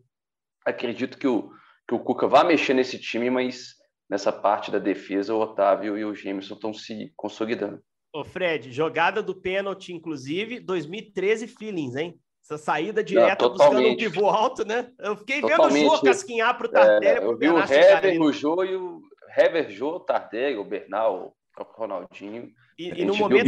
acredito 0.66 1.18
que 1.18 1.28
o, 1.28 1.50
que 1.88 1.96
o 1.96 2.00
Cuca 2.00 2.28
vai 2.28 2.46
mexer 2.46 2.76
nesse 2.76 3.00
time, 3.00 3.30
mas 3.32 3.74
nessa 4.10 4.32
parte 4.32 4.70
da 4.70 4.78
defesa, 4.78 5.34
o 5.34 5.40
Otávio 5.40 5.98
e 5.98 6.06
o 6.06 6.14
Gemerson 6.14 6.54
estão 6.54 6.74
se 6.74 7.12
consolidando. 7.16 7.82
Ô 8.14 8.24
Fred, 8.24 8.72
jogada 8.72 9.24
do 9.24 9.36
pênalti, 9.36 9.92
inclusive, 9.92 10.60
2013 10.60 11.48
feelings, 11.48 11.96
hein? 11.96 12.20
Essa 12.50 12.58
saída 12.58 13.04
direta 13.04 13.44
Não, 13.44 13.51
buscando 13.51 13.88
um 13.89 13.98
pivô 13.98 14.30
alto, 14.30 14.66
né? 14.66 14.89
Eu 15.00 15.18
fiquei 15.18 15.42
totalmente. 15.42 15.74
vendo 15.74 15.92
o 15.92 15.96
Jô 15.98 16.01
casquinhar 16.01 16.58
para 16.58 16.68
o 16.68 16.70
Tardelli. 16.70 17.06
É, 17.06 17.24
eu 17.24 17.38
vi 17.38 17.50
o 17.50 17.60
Hever, 17.60 18.22
o 18.22 18.32
Jô 18.32 18.63
e 18.63 18.74
o 18.74 19.01
Hever, 19.38 19.70
Jô, 19.70 20.00
Tardelli, 20.00 20.56
o 20.56 20.63
Bernal, 20.63 21.36
o 21.60 21.63
Ronaldinho. 21.63 22.50
E, 22.80 23.01
e 23.01 23.06
no 23.06 23.18
momento 23.18 23.46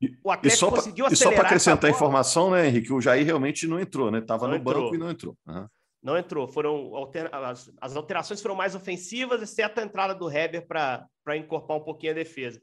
que 0.00 0.16
o, 0.24 0.30
Atlético 0.30 0.46
e 0.46 0.50
só 0.50 0.70
conseguiu 0.70 1.04
acelerar... 1.04 1.12
E 1.12 1.16
só 1.16 1.30
para 1.30 1.46
acrescentar 1.46 1.90
a 1.90 1.92
informação, 1.92 2.50
né, 2.50 2.66
Henrique? 2.66 2.90
O 2.90 3.02
Jair 3.02 3.26
realmente 3.26 3.66
não 3.66 3.78
entrou, 3.78 4.10
né? 4.10 4.20
Estava 4.20 4.48
no 4.48 4.56
entrou. 4.56 4.82
banco 4.82 4.94
e 4.94 4.98
não 4.98 5.10
entrou. 5.10 5.36
Uhum. 5.46 5.66
Não 6.02 6.16
entrou. 6.16 6.48
Foram 6.48 6.94
alter... 6.96 7.28
as, 7.30 7.70
as, 7.78 7.96
alterações 7.96 8.40
foram 8.40 8.54
mais 8.54 8.74
ofensivas, 8.74 9.42
exceto 9.42 9.80
a 9.80 9.82
entrada 9.82 10.14
do 10.14 10.30
Heber 10.30 10.66
para 10.66 11.36
encorpar 11.36 11.76
um 11.76 11.84
pouquinho 11.84 12.12
a 12.12 12.14
defesa. 12.14 12.62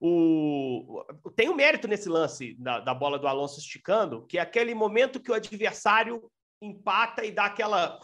O... 0.00 1.04
Tem 1.34 1.48
um 1.48 1.54
mérito 1.54 1.88
nesse 1.88 2.08
lance 2.08 2.54
da, 2.58 2.80
da 2.80 2.94
bola 2.94 3.18
do 3.18 3.26
Alonso 3.26 3.58
esticando, 3.58 4.26
que 4.26 4.38
é 4.38 4.40
aquele 4.40 4.74
momento 4.74 5.20
que 5.20 5.30
o 5.30 5.34
adversário 5.34 6.30
empata 6.60 7.24
e 7.24 7.30
dá 7.30 7.46
aquela, 7.46 7.98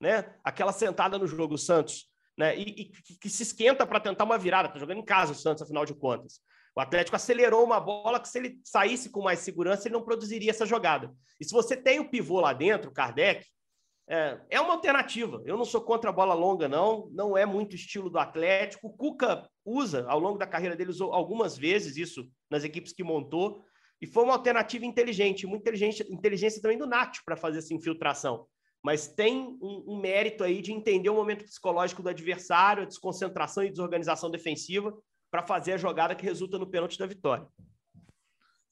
né, 0.00 0.34
aquela 0.44 0.72
sentada 0.72 1.18
no 1.18 1.26
jogo, 1.26 1.54
o 1.54 1.58
Santos, 1.58 2.06
né, 2.36 2.56
e, 2.56 2.62
e 2.62 2.84
que, 3.20 3.28
se 3.28 3.42
esquenta 3.42 3.86
para 3.86 4.00
tentar 4.00 4.24
uma 4.24 4.38
virada. 4.38 4.68
Está 4.68 4.78
jogando 4.78 4.98
em 4.98 5.04
casa 5.04 5.32
o 5.32 5.36
Santos, 5.36 5.62
afinal 5.62 5.84
de 5.84 5.94
contas. 5.94 6.40
O 6.76 6.80
Atlético 6.80 7.16
acelerou 7.16 7.64
uma 7.64 7.80
bola 7.80 8.20
que, 8.20 8.28
se 8.28 8.38
ele 8.38 8.60
saísse 8.64 9.10
com 9.10 9.22
mais 9.22 9.40
segurança, 9.40 9.86
ele 9.86 9.94
não 9.94 10.04
produziria 10.04 10.50
essa 10.50 10.64
jogada. 10.64 11.12
E 11.38 11.44
se 11.44 11.52
você 11.52 11.76
tem 11.76 12.00
o 12.00 12.08
pivô 12.08 12.40
lá 12.40 12.52
dentro, 12.52 12.90
o 12.90 12.94
Kardec, 12.94 13.46
é, 14.10 14.40
é 14.50 14.60
uma 14.60 14.72
alternativa. 14.72 15.40
Eu 15.46 15.56
não 15.56 15.64
sou 15.64 15.80
contra 15.80 16.10
a 16.10 16.12
bola 16.12 16.34
longa, 16.34 16.68
não. 16.68 17.08
Não 17.12 17.38
é 17.38 17.46
muito 17.46 17.76
estilo 17.76 18.10
do 18.10 18.18
Atlético. 18.18 18.88
O 18.88 18.92
Cuca 18.92 19.48
usa, 19.64 20.04
ao 20.08 20.18
longo 20.18 20.36
da 20.36 20.48
carreira 20.48 20.74
dele, 20.74 20.90
usou 20.90 21.12
algumas 21.12 21.56
vezes 21.56 21.96
isso 21.96 22.28
nas 22.50 22.64
equipes 22.64 22.92
que 22.92 23.04
montou. 23.04 23.62
E 24.02 24.08
foi 24.08 24.24
uma 24.24 24.32
alternativa 24.32 24.84
inteligente, 24.84 25.46
muita 25.46 25.62
inteligência, 25.62 26.04
inteligência 26.10 26.60
também 26.60 26.76
do 26.76 26.88
Nath 26.88 27.18
para 27.24 27.36
fazer 27.36 27.58
essa 27.58 27.72
infiltração. 27.72 28.46
Mas 28.82 29.06
tem 29.06 29.56
um, 29.62 29.84
um, 29.86 30.00
mérito 30.00 30.42
aí 30.42 30.60
de 30.60 30.72
entender 30.72 31.08
o 31.08 31.14
momento 31.14 31.44
psicológico 31.44 32.02
do 32.02 32.08
adversário, 32.08 32.82
a 32.82 32.86
desconcentração 32.86 33.62
e 33.62 33.70
desorganização 33.70 34.28
defensiva 34.28 34.92
para 35.30 35.46
fazer 35.46 35.74
a 35.74 35.78
jogada 35.78 36.16
que 36.16 36.24
resulta 36.24 36.58
no 36.58 36.66
pênalti 36.66 36.98
da 36.98 37.06
vitória. 37.06 37.46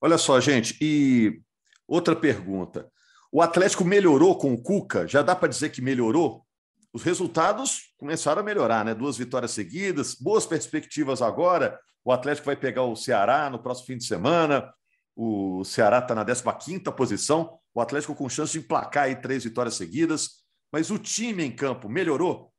Olha 0.00 0.18
só, 0.18 0.40
gente, 0.40 0.76
e 0.80 1.40
outra 1.86 2.16
pergunta. 2.16 2.90
O 3.30 3.42
Atlético 3.42 3.84
melhorou 3.84 4.38
com 4.38 4.54
o 4.54 4.62
Cuca? 4.62 5.06
Já 5.06 5.22
dá 5.22 5.36
para 5.36 5.48
dizer 5.48 5.70
que 5.70 5.82
melhorou? 5.82 6.46
Os 6.92 7.02
resultados 7.02 7.92
começaram 7.98 8.40
a 8.40 8.44
melhorar, 8.44 8.84
né? 8.84 8.94
Duas 8.94 9.18
vitórias 9.18 9.50
seguidas, 9.50 10.14
boas 10.14 10.46
perspectivas 10.46 11.20
agora. 11.20 11.78
O 12.02 12.10
Atlético 12.10 12.46
vai 12.46 12.56
pegar 12.56 12.84
o 12.84 12.96
Ceará 12.96 13.50
no 13.50 13.62
próximo 13.62 13.86
fim 13.88 13.98
de 13.98 14.04
semana. 14.04 14.72
O 15.14 15.62
Ceará 15.64 15.98
está 15.98 16.14
na 16.14 16.24
15 16.24 16.80
posição. 16.96 17.58
O 17.74 17.80
Atlético 17.80 18.14
com 18.14 18.28
chance 18.28 18.52
de 18.52 18.60
emplacar 18.60 19.04
aí 19.04 19.16
três 19.20 19.44
vitórias 19.44 19.74
seguidas. 19.74 20.42
Mas 20.72 20.90
o 20.90 20.98
time 20.98 21.44
em 21.44 21.54
campo 21.54 21.88
melhorou? 21.88 22.52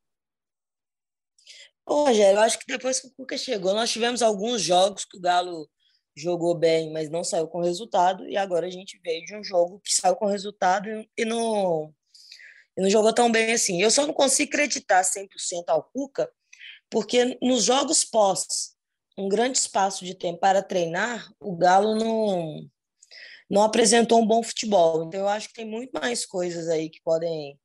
Ô, 1.85 2.05
Rogério, 2.05 2.37
eu 2.37 2.41
acho 2.41 2.59
que 2.59 2.65
depois 2.67 2.99
que 2.99 3.07
o 3.07 3.11
Cuca 3.11 3.35
chegou, 3.35 3.73
nós 3.73 3.89
tivemos 3.89 4.21
alguns 4.21 4.61
jogos 4.61 5.05
que 5.05 5.17
o 5.17 5.21
Galo 5.21 5.67
jogou 6.19 6.55
bem, 6.55 6.91
mas 6.91 7.09
não 7.09 7.23
saiu 7.23 7.47
com 7.47 7.61
resultado, 7.61 8.27
e 8.27 8.37
agora 8.37 8.67
a 8.67 8.69
gente 8.69 8.99
veio 9.03 9.25
de 9.25 9.35
um 9.35 9.43
jogo 9.43 9.79
que 9.83 9.93
saiu 9.93 10.15
com 10.15 10.25
resultado 10.25 10.89
e 11.17 11.25
não, 11.25 11.93
e 12.77 12.81
não 12.81 12.89
jogou 12.89 13.13
tão 13.13 13.31
bem 13.31 13.53
assim. 13.53 13.81
Eu 13.81 13.91
só 13.91 14.05
não 14.05 14.13
consigo 14.13 14.49
acreditar 14.49 15.03
100% 15.03 15.27
ao 15.67 15.83
Cuca, 15.83 16.29
porque 16.89 17.37
nos 17.41 17.63
jogos 17.63 18.03
pós 18.03 18.75
um 19.19 19.27
grande 19.27 19.57
espaço 19.57 20.05
de 20.05 20.15
tempo 20.15 20.39
para 20.39 20.63
treinar, 20.63 21.29
o 21.41 21.55
Galo 21.55 21.93
não, 21.93 22.69
não 23.49 23.63
apresentou 23.63 24.21
um 24.21 24.25
bom 24.25 24.41
futebol. 24.41 25.03
Então, 25.03 25.19
eu 25.19 25.27
acho 25.27 25.49
que 25.49 25.55
tem 25.55 25.65
muito 25.65 25.91
mais 25.91 26.25
coisas 26.25 26.69
aí 26.69 26.89
que 26.89 27.01
podem 27.01 27.59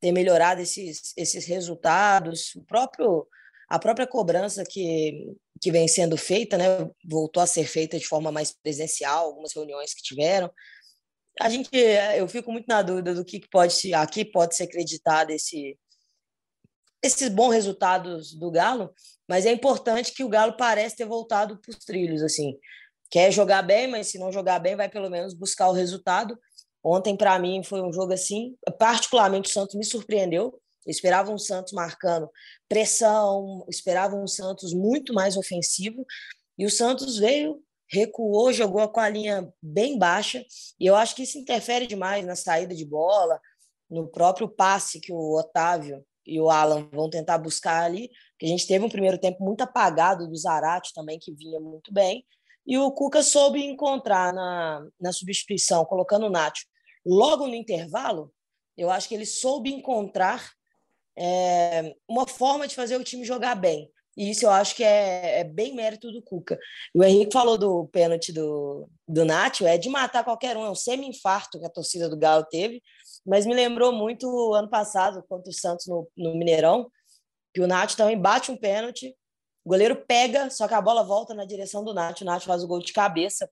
ter 0.00 0.10
melhorado 0.10 0.62
esses, 0.62 1.12
esses 1.16 1.44
resultados. 1.44 2.54
O 2.54 2.62
próprio 2.64 3.26
a 3.68 3.78
própria 3.78 4.06
cobrança 4.06 4.64
que, 4.64 5.34
que 5.60 5.72
vem 5.72 5.88
sendo 5.88 6.16
feita, 6.16 6.56
né, 6.56 6.66
voltou 7.04 7.42
a 7.42 7.46
ser 7.46 7.66
feita 7.66 7.98
de 7.98 8.06
forma 8.06 8.30
mais 8.30 8.52
presencial, 8.52 9.26
algumas 9.26 9.52
reuniões 9.54 9.92
que 9.92 10.02
tiveram. 10.02 10.50
A 11.40 11.48
gente, 11.50 11.68
eu 12.16 12.26
fico 12.28 12.50
muito 12.50 12.66
na 12.66 12.80
dúvida 12.80 13.14
do 13.14 13.24
que 13.24 13.40
pode 13.48 13.72
se, 13.72 13.92
aqui 13.92 14.24
pode 14.24 14.56
ser 14.56 14.64
acreditado 14.64 15.30
esse, 15.30 15.76
esses 17.02 17.28
bons 17.28 17.52
resultados 17.52 18.32
do 18.34 18.50
Galo, 18.50 18.92
mas 19.28 19.44
é 19.44 19.52
importante 19.52 20.12
que 20.12 20.24
o 20.24 20.28
Galo 20.28 20.56
parece 20.56 20.96
ter 20.96 21.04
voltado 21.04 21.60
para 21.60 21.70
os 21.70 21.84
trilhos, 21.84 22.22
assim. 22.22 22.56
Quer 23.10 23.30
jogar 23.30 23.62
bem, 23.62 23.86
mas 23.86 24.08
se 24.08 24.18
não 24.18 24.32
jogar 24.32 24.58
bem, 24.58 24.76
vai 24.76 24.88
pelo 24.88 25.10
menos 25.10 25.34
buscar 25.34 25.68
o 25.68 25.72
resultado. 25.72 26.38
Ontem, 26.82 27.16
para 27.16 27.38
mim, 27.38 27.62
foi 27.62 27.82
um 27.82 27.92
jogo 27.92 28.12
assim. 28.12 28.56
Particularmente, 28.78 29.50
o 29.50 29.52
Santos 29.52 29.74
me 29.74 29.84
surpreendeu. 29.84 30.60
Eu 30.86 30.90
esperava 30.90 31.32
um 31.32 31.38
Santos 31.38 31.72
marcando 31.72 32.30
pressão, 32.68 33.66
esperava 33.68 34.14
um 34.14 34.26
Santos 34.26 34.72
muito 34.72 35.12
mais 35.12 35.36
ofensivo, 35.36 36.06
e 36.56 36.64
o 36.64 36.70
Santos 36.70 37.18
veio, 37.18 37.60
recuou, 37.88 38.52
jogou 38.52 38.88
com 38.88 39.00
a 39.00 39.08
linha 39.08 39.52
bem 39.60 39.98
baixa, 39.98 40.44
e 40.78 40.86
eu 40.86 40.94
acho 40.94 41.14
que 41.14 41.24
isso 41.24 41.38
interfere 41.38 41.86
demais 41.86 42.24
na 42.24 42.36
saída 42.36 42.74
de 42.74 42.84
bola, 42.84 43.40
no 43.90 44.08
próprio 44.08 44.48
passe 44.48 45.00
que 45.00 45.12
o 45.12 45.38
Otávio 45.38 46.04
e 46.26 46.40
o 46.40 46.50
Alan 46.50 46.88
vão 46.92 47.08
tentar 47.08 47.38
buscar 47.38 47.84
ali, 47.84 48.10
que 48.38 48.46
a 48.46 48.48
gente 48.48 48.66
teve 48.66 48.84
um 48.84 48.88
primeiro 48.88 49.18
tempo 49.18 49.44
muito 49.44 49.62
apagado 49.62 50.26
do 50.26 50.36
Zarate 50.36 50.92
também, 50.94 51.18
que 51.18 51.32
vinha 51.32 51.60
muito 51.60 51.92
bem, 51.92 52.24
e 52.66 52.76
o 52.78 52.90
Cuca 52.90 53.22
soube 53.22 53.64
encontrar 53.64 54.32
na, 54.32 54.84
na 55.00 55.12
substituição, 55.12 55.84
colocando 55.84 56.26
o 56.26 56.30
Nacho. 56.30 56.66
Logo 57.04 57.46
no 57.46 57.54
intervalo, 57.54 58.32
eu 58.76 58.90
acho 58.90 59.08
que 59.08 59.14
ele 59.14 59.24
soube 59.24 59.72
encontrar 59.72 60.50
é, 61.18 61.94
uma 62.08 62.26
forma 62.26 62.66
de 62.68 62.74
fazer 62.74 62.96
o 62.96 63.04
time 63.04 63.24
jogar 63.24 63.54
bem. 63.54 63.90
E 64.16 64.30
isso 64.30 64.46
eu 64.46 64.50
acho 64.50 64.74
que 64.74 64.82
é, 64.82 65.40
é 65.40 65.44
bem 65.44 65.74
mérito 65.74 66.10
do 66.10 66.22
Cuca. 66.22 66.58
O 66.94 67.04
Henrique 67.04 67.32
falou 67.32 67.58
do 67.58 67.86
pênalti 67.88 68.32
do, 68.32 68.88
do 69.06 69.24
Nacho, 69.26 69.66
é 69.66 69.76
de 69.76 69.90
matar 69.90 70.24
qualquer 70.24 70.56
um, 70.56 70.64
é 70.64 70.70
um 70.70 70.74
semi-infarto 70.74 71.58
que 71.60 71.66
a 71.66 71.70
torcida 71.70 72.08
do 72.08 72.16
Galo 72.16 72.44
teve, 72.44 72.82
mas 73.26 73.44
me 73.44 73.54
lembrou 73.54 73.92
muito 73.92 74.54
ano 74.54 74.70
passado, 74.70 75.22
contra 75.28 75.50
o 75.50 75.52
Santos 75.52 75.86
no, 75.86 76.08
no 76.16 76.34
Mineirão, 76.34 76.90
que 77.52 77.60
o 77.60 77.66
Nacho 77.66 77.96
também 77.96 78.18
bate 78.18 78.50
um 78.50 78.56
pênalti, 78.56 79.14
o 79.64 79.68
goleiro 79.68 80.04
pega, 80.06 80.48
só 80.48 80.66
que 80.66 80.74
a 80.74 80.80
bola 80.80 81.04
volta 81.04 81.34
na 81.34 81.44
direção 81.44 81.84
do 81.84 81.92
Nacho, 81.92 82.24
o 82.24 82.26
Nacho 82.26 82.46
faz 82.46 82.64
o 82.64 82.68
gol 82.68 82.78
de 82.78 82.94
cabeça, 82.94 83.48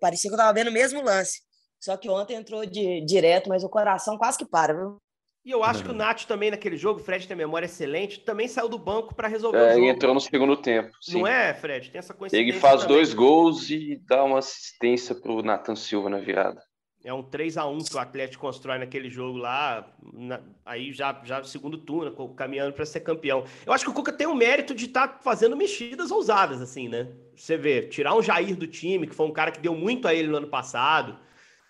parecia 0.00 0.30
que 0.30 0.34
eu 0.34 0.38
estava 0.38 0.54
vendo 0.54 0.68
o 0.68 0.72
mesmo 0.72 1.02
lance, 1.02 1.42
só 1.78 1.94
que 1.98 2.08
ontem 2.08 2.36
entrou 2.36 2.64
de, 2.64 3.04
direto, 3.04 3.50
mas 3.50 3.62
o 3.62 3.68
coração 3.68 4.16
quase 4.16 4.38
que 4.38 4.46
para, 4.46 4.72
viu? 4.72 4.98
E 5.44 5.50
eu 5.50 5.62
acho 5.62 5.82
que 5.82 5.90
o 5.90 5.92
uhum. 5.92 5.98
Nath 5.98 6.24
também 6.24 6.50
naquele 6.50 6.76
jogo, 6.76 7.00
o 7.00 7.02
Fred 7.02 7.28
tem 7.28 7.36
memória 7.36 7.66
excelente, 7.66 8.20
também 8.20 8.48
saiu 8.48 8.66
do 8.66 8.78
banco 8.78 9.14
para 9.14 9.28
resolver 9.28 9.58
é, 9.58 9.72
o 9.72 9.74
jogo. 9.74 9.86
entrou 9.86 10.14
no 10.14 10.20
segundo 10.20 10.56
tempo. 10.56 10.90
Sim. 11.02 11.20
Não 11.20 11.26
é, 11.26 11.52
Fred? 11.52 11.90
Tem 11.90 11.98
essa 11.98 12.14
coincidência. 12.14 12.50
Ele 12.50 12.58
faz 12.58 12.80
também. 12.80 12.96
dois 12.96 13.12
gols 13.12 13.68
e 13.68 14.00
dá 14.06 14.24
uma 14.24 14.38
assistência 14.38 15.14
para 15.14 15.30
o 15.30 15.42
Nathan 15.42 15.76
Silva 15.76 16.08
na 16.08 16.18
virada. 16.18 16.62
É 17.04 17.12
um 17.12 17.22
3 17.22 17.58
a 17.58 17.66
1 17.66 17.78
que 17.80 17.94
o 17.94 17.98
Atlético 17.98 18.46
constrói 18.46 18.78
naquele 18.78 19.10
jogo 19.10 19.36
lá, 19.36 19.86
na, 20.14 20.40
aí 20.64 20.90
já, 20.90 21.20
já 21.22 21.44
segundo 21.44 21.76
turno, 21.76 22.10
caminhando 22.34 22.72
para 22.72 22.86
ser 22.86 23.00
campeão. 23.00 23.44
Eu 23.66 23.74
acho 23.74 23.84
que 23.84 23.90
o 23.90 23.92
Cuca 23.92 24.10
tem 24.10 24.26
o 24.26 24.34
mérito 24.34 24.74
de 24.74 24.86
estar 24.86 25.08
tá 25.08 25.18
fazendo 25.22 25.54
mexidas 25.54 26.10
ousadas, 26.10 26.62
assim, 26.62 26.88
né? 26.88 27.08
Você 27.36 27.58
vê, 27.58 27.82
tirar 27.82 28.16
um 28.16 28.22
Jair 28.22 28.56
do 28.56 28.66
time, 28.66 29.06
que 29.06 29.14
foi 29.14 29.26
um 29.26 29.32
cara 29.32 29.50
que 29.50 29.60
deu 29.60 29.74
muito 29.74 30.08
a 30.08 30.14
ele 30.14 30.28
no 30.28 30.38
ano 30.38 30.48
passado, 30.48 31.18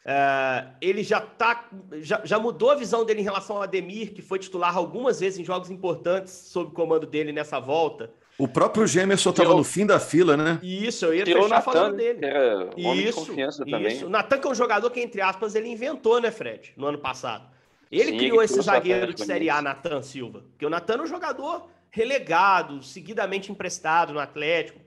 Uh, 0.04 0.68
ele 0.82 1.02
já, 1.02 1.18
tá, 1.18 1.66
já, 1.94 2.20
já, 2.24 2.38
mudou 2.38 2.70
a 2.70 2.74
visão 2.74 3.06
dele 3.06 3.20
em 3.20 3.24
relação 3.24 3.56
ao 3.56 3.62
Ademir, 3.62 4.12
que 4.12 4.20
foi 4.20 4.38
titular 4.38 4.76
algumas 4.76 5.20
vezes 5.20 5.38
em 5.38 5.44
jogos 5.44 5.70
importantes 5.70 6.34
sob 6.34 6.68
o 6.68 6.72
comando 6.72 7.06
dele 7.06 7.32
nessa 7.32 7.58
volta. 7.58 8.12
O 8.36 8.46
próprio 8.46 8.86
Gemerson 8.86 9.30
estava 9.30 9.54
no 9.54 9.64
fim 9.64 9.86
da 9.86 9.98
fila, 9.98 10.36
né? 10.36 10.58
Isso, 10.62 11.06
eu 11.06 11.14
ia 11.14 11.24
Tirou 11.24 11.44
fechar 11.44 11.56
Nathan, 11.56 11.72
falando 11.72 11.96
dele. 11.96 12.26
É 12.26 12.68
isso, 12.76 13.20
de 13.20 13.26
confiança 13.28 13.62
isso. 13.62 13.70
também. 13.70 14.04
O 14.04 14.08
Natan, 14.10 14.38
que 14.38 14.46
é 14.46 14.50
um 14.50 14.54
jogador 14.54 14.90
que, 14.90 15.00
entre 15.00 15.22
aspas, 15.22 15.54
ele 15.54 15.68
inventou, 15.68 16.20
né, 16.20 16.30
Fred, 16.30 16.74
no 16.76 16.86
ano 16.86 16.98
passado. 16.98 17.48
Ele 17.90 18.10
Sim, 18.10 18.18
criou 18.18 18.42
esse 18.42 18.60
zagueiro 18.60 19.14
de 19.14 19.24
Série 19.24 19.48
A, 19.48 19.62
Natan 19.62 20.02
Silva. 20.02 20.42
Porque 20.50 20.66
o 20.66 20.70
Natan 20.70 20.96
é 20.96 21.02
um 21.02 21.06
jogador 21.06 21.68
relegado, 21.90 22.82
seguidamente 22.82 23.52
emprestado 23.52 24.12
no 24.12 24.18
Atlético, 24.18 24.80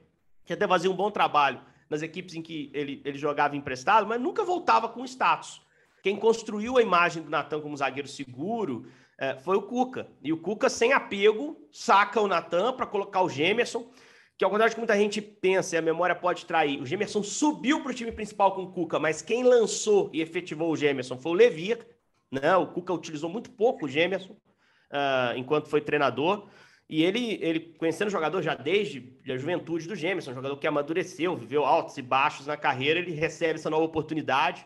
que 0.45 0.53
até 0.53 0.67
fazia 0.67 0.91
um 0.91 0.95
bom 0.95 1.09
trabalho 1.09 1.59
nas 1.89 2.01
equipes 2.01 2.35
em 2.35 2.41
que 2.41 2.69
ele, 2.73 3.01
ele 3.05 3.17
jogava 3.17 3.55
emprestado, 3.55 4.05
mas 4.05 4.19
nunca 4.19 4.43
voltava 4.43 4.89
com 4.89 5.03
status. 5.05 5.61
Quem 6.03 6.15
construiu 6.15 6.77
a 6.77 6.81
imagem 6.81 7.23
do 7.23 7.29
Natan 7.29 7.61
como 7.61 7.75
zagueiro 7.75 8.07
seguro 8.07 8.85
é, 9.17 9.35
foi 9.35 9.57
o 9.57 9.61
Cuca. 9.61 10.07
E 10.21 10.31
o 10.31 10.37
Cuca, 10.37 10.69
sem 10.69 10.93
apego, 10.93 11.67
saca 11.71 12.21
o 12.21 12.27
Natan 12.27 12.73
para 12.73 12.85
colocar 12.85 13.21
o 13.21 13.29
Gemerson. 13.29 13.89
que 14.37 14.45
ao 14.45 14.51
contrário 14.51 14.69
de 14.69 14.75
que 14.75 14.81
muita 14.81 14.95
gente 14.95 15.21
pensa 15.21 15.75
e 15.75 15.79
a 15.79 15.81
memória 15.81 16.15
pode 16.15 16.45
trair, 16.45 16.79
o 16.79 16.85
Gemerson 16.85 17.23
subiu 17.23 17.81
para 17.81 17.91
o 17.91 17.95
time 17.95 18.11
principal 18.11 18.53
com 18.53 18.63
o 18.63 18.71
Cuca, 18.71 18.99
mas 18.99 19.21
quem 19.21 19.43
lançou 19.43 20.11
e 20.13 20.21
efetivou 20.21 20.71
o 20.71 20.77
Gemerson 20.77 21.17
foi 21.17 21.31
o 21.31 21.35
Levir, 21.35 21.85
né? 22.31 22.55
O 22.55 22.67
Cuca 22.67 22.93
utilizou 22.93 23.29
muito 23.29 23.49
pouco 23.49 23.85
o 23.85 23.89
Gemerson 23.89 24.33
uh, 24.33 25.35
enquanto 25.35 25.67
foi 25.67 25.81
treinador. 25.81 26.47
E 26.89 27.03
ele, 27.03 27.37
ele 27.41 27.59
conhecendo 27.77 28.07
o 28.07 28.11
jogador 28.11 28.41
já 28.41 28.55
desde 28.55 29.13
a 29.29 29.37
juventude 29.37 29.87
do 29.87 29.95
Gemerson, 29.95 30.31
um 30.31 30.35
jogador 30.35 30.55
que 30.57 30.67
amadureceu, 30.67 31.35
viveu 31.35 31.65
altos 31.65 31.97
e 31.97 32.01
baixos 32.01 32.47
na 32.47 32.55
carreira, 32.55 32.99
ele 32.99 33.11
recebe 33.11 33.55
essa 33.55 33.69
nova 33.69 33.83
oportunidade. 33.83 34.65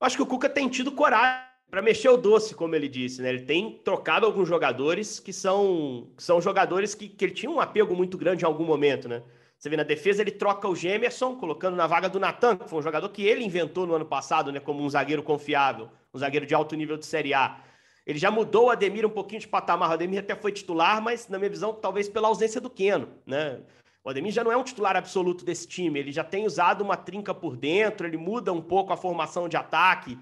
Eu 0.00 0.06
acho 0.06 0.16
que 0.16 0.22
o 0.22 0.26
Cuca 0.26 0.48
tem 0.48 0.68
tido 0.68 0.92
coragem 0.92 1.44
para 1.68 1.82
mexer 1.82 2.08
o 2.08 2.16
doce, 2.16 2.54
como 2.54 2.76
ele 2.76 2.88
disse, 2.88 3.20
né? 3.20 3.30
Ele 3.30 3.42
tem 3.42 3.80
trocado 3.84 4.24
alguns 4.24 4.48
jogadores 4.48 5.18
que 5.18 5.32
são, 5.32 6.08
que 6.16 6.22
são 6.22 6.40
jogadores 6.40 6.94
que, 6.94 7.08
que 7.08 7.24
ele 7.24 7.34
tinha 7.34 7.50
um 7.50 7.60
apego 7.60 7.96
muito 7.96 8.16
grande 8.16 8.44
em 8.44 8.46
algum 8.46 8.64
momento, 8.64 9.08
né? 9.08 9.22
Você 9.58 9.68
vê 9.68 9.76
na 9.76 9.82
defesa, 9.82 10.22
ele 10.22 10.30
troca 10.30 10.68
o 10.68 10.76
Gemerson, 10.76 11.34
colocando 11.36 11.76
na 11.76 11.86
vaga 11.86 12.08
do 12.08 12.20
Natan, 12.20 12.56
que 12.56 12.68
foi 12.68 12.78
um 12.78 12.82
jogador 12.82 13.08
que 13.08 13.24
ele 13.24 13.42
inventou 13.42 13.86
no 13.86 13.94
ano 13.94 14.04
passado, 14.04 14.52
né? 14.52 14.60
Como 14.60 14.82
um 14.82 14.88
zagueiro 14.88 15.22
confiável, 15.22 15.88
um 16.14 16.18
zagueiro 16.18 16.46
de 16.46 16.54
alto 16.54 16.76
nível 16.76 16.96
de 16.96 17.06
Série 17.06 17.34
A. 17.34 17.58
Ele 18.06 18.18
já 18.18 18.30
mudou 18.30 18.66
o 18.66 18.70
Ademir 18.70 19.04
um 19.04 19.10
pouquinho 19.10 19.40
de 19.40 19.48
patamar. 19.48 19.90
O 19.90 19.92
Ademir 19.94 20.20
até 20.20 20.36
foi 20.36 20.52
titular, 20.52 21.02
mas 21.02 21.28
na 21.28 21.38
minha 21.38 21.50
visão, 21.50 21.74
talvez 21.74 22.08
pela 22.08 22.28
ausência 22.28 22.60
do 22.60 22.70
Keno, 22.70 23.08
né? 23.26 23.60
O 24.04 24.10
Ademir 24.10 24.32
já 24.32 24.44
não 24.44 24.52
é 24.52 24.56
um 24.56 24.62
titular 24.62 24.96
absoluto 24.96 25.44
desse 25.44 25.66
time. 25.66 25.98
Ele 25.98 26.12
já 26.12 26.22
tem 26.22 26.46
usado 26.46 26.82
uma 26.82 26.96
trinca 26.96 27.34
por 27.34 27.56
dentro, 27.56 28.06
ele 28.06 28.16
muda 28.16 28.52
um 28.52 28.62
pouco 28.62 28.92
a 28.92 28.96
formação 28.96 29.48
de 29.48 29.56
ataque. 29.56 30.16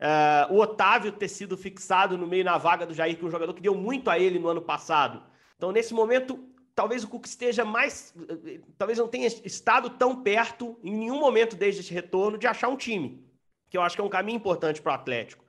Uh, 0.00 0.54
o 0.54 0.60
Otávio 0.60 1.12
ter 1.12 1.28
sido 1.28 1.56
fixado 1.56 2.16
no 2.16 2.26
meio 2.26 2.44
na 2.44 2.56
vaga 2.56 2.86
do 2.86 2.94
Jair, 2.94 3.16
que 3.16 3.22
é 3.22 3.28
um 3.28 3.30
jogador 3.30 3.52
que 3.52 3.60
deu 3.60 3.74
muito 3.74 4.08
a 4.08 4.18
ele 4.18 4.38
no 4.38 4.48
ano 4.48 4.62
passado. 4.62 5.22
Então, 5.58 5.70
nesse 5.70 5.92
momento, 5.92 6.42
talvez 6.74 7.04
o 7.04 7.08
Cuca 7.08 7.28
esteja 7.28 7.62
mais. 7.62 8.14
Talvez 8.78 8.98
não 8.98 9.08
tenha 9.08 9.26
estado 9.26 9.90
tão 9.90 10.22
perto, 10.22 10.78
em 10.82 10.94
nenhum 10.94 11.20
momento 11.20 11.56
desde 11.56 11.82
esse 11.82 11.92
retorno, 11.92 12.38
de 12.38 12.46
achar 12.46 12.68
um 12.68 12.76
time, 12.76 13.22
que 13.68 13.76
eu 13.76 13.82
acho 13.82 13.96
que 13.96 14.00
é 14.00 14.04
um 14.04 14.08
caminho 14.08 14.36
importante 14.36 14.80
para 14.80 14.92
o 14.92 14.94
Atlético. 14.94 15.45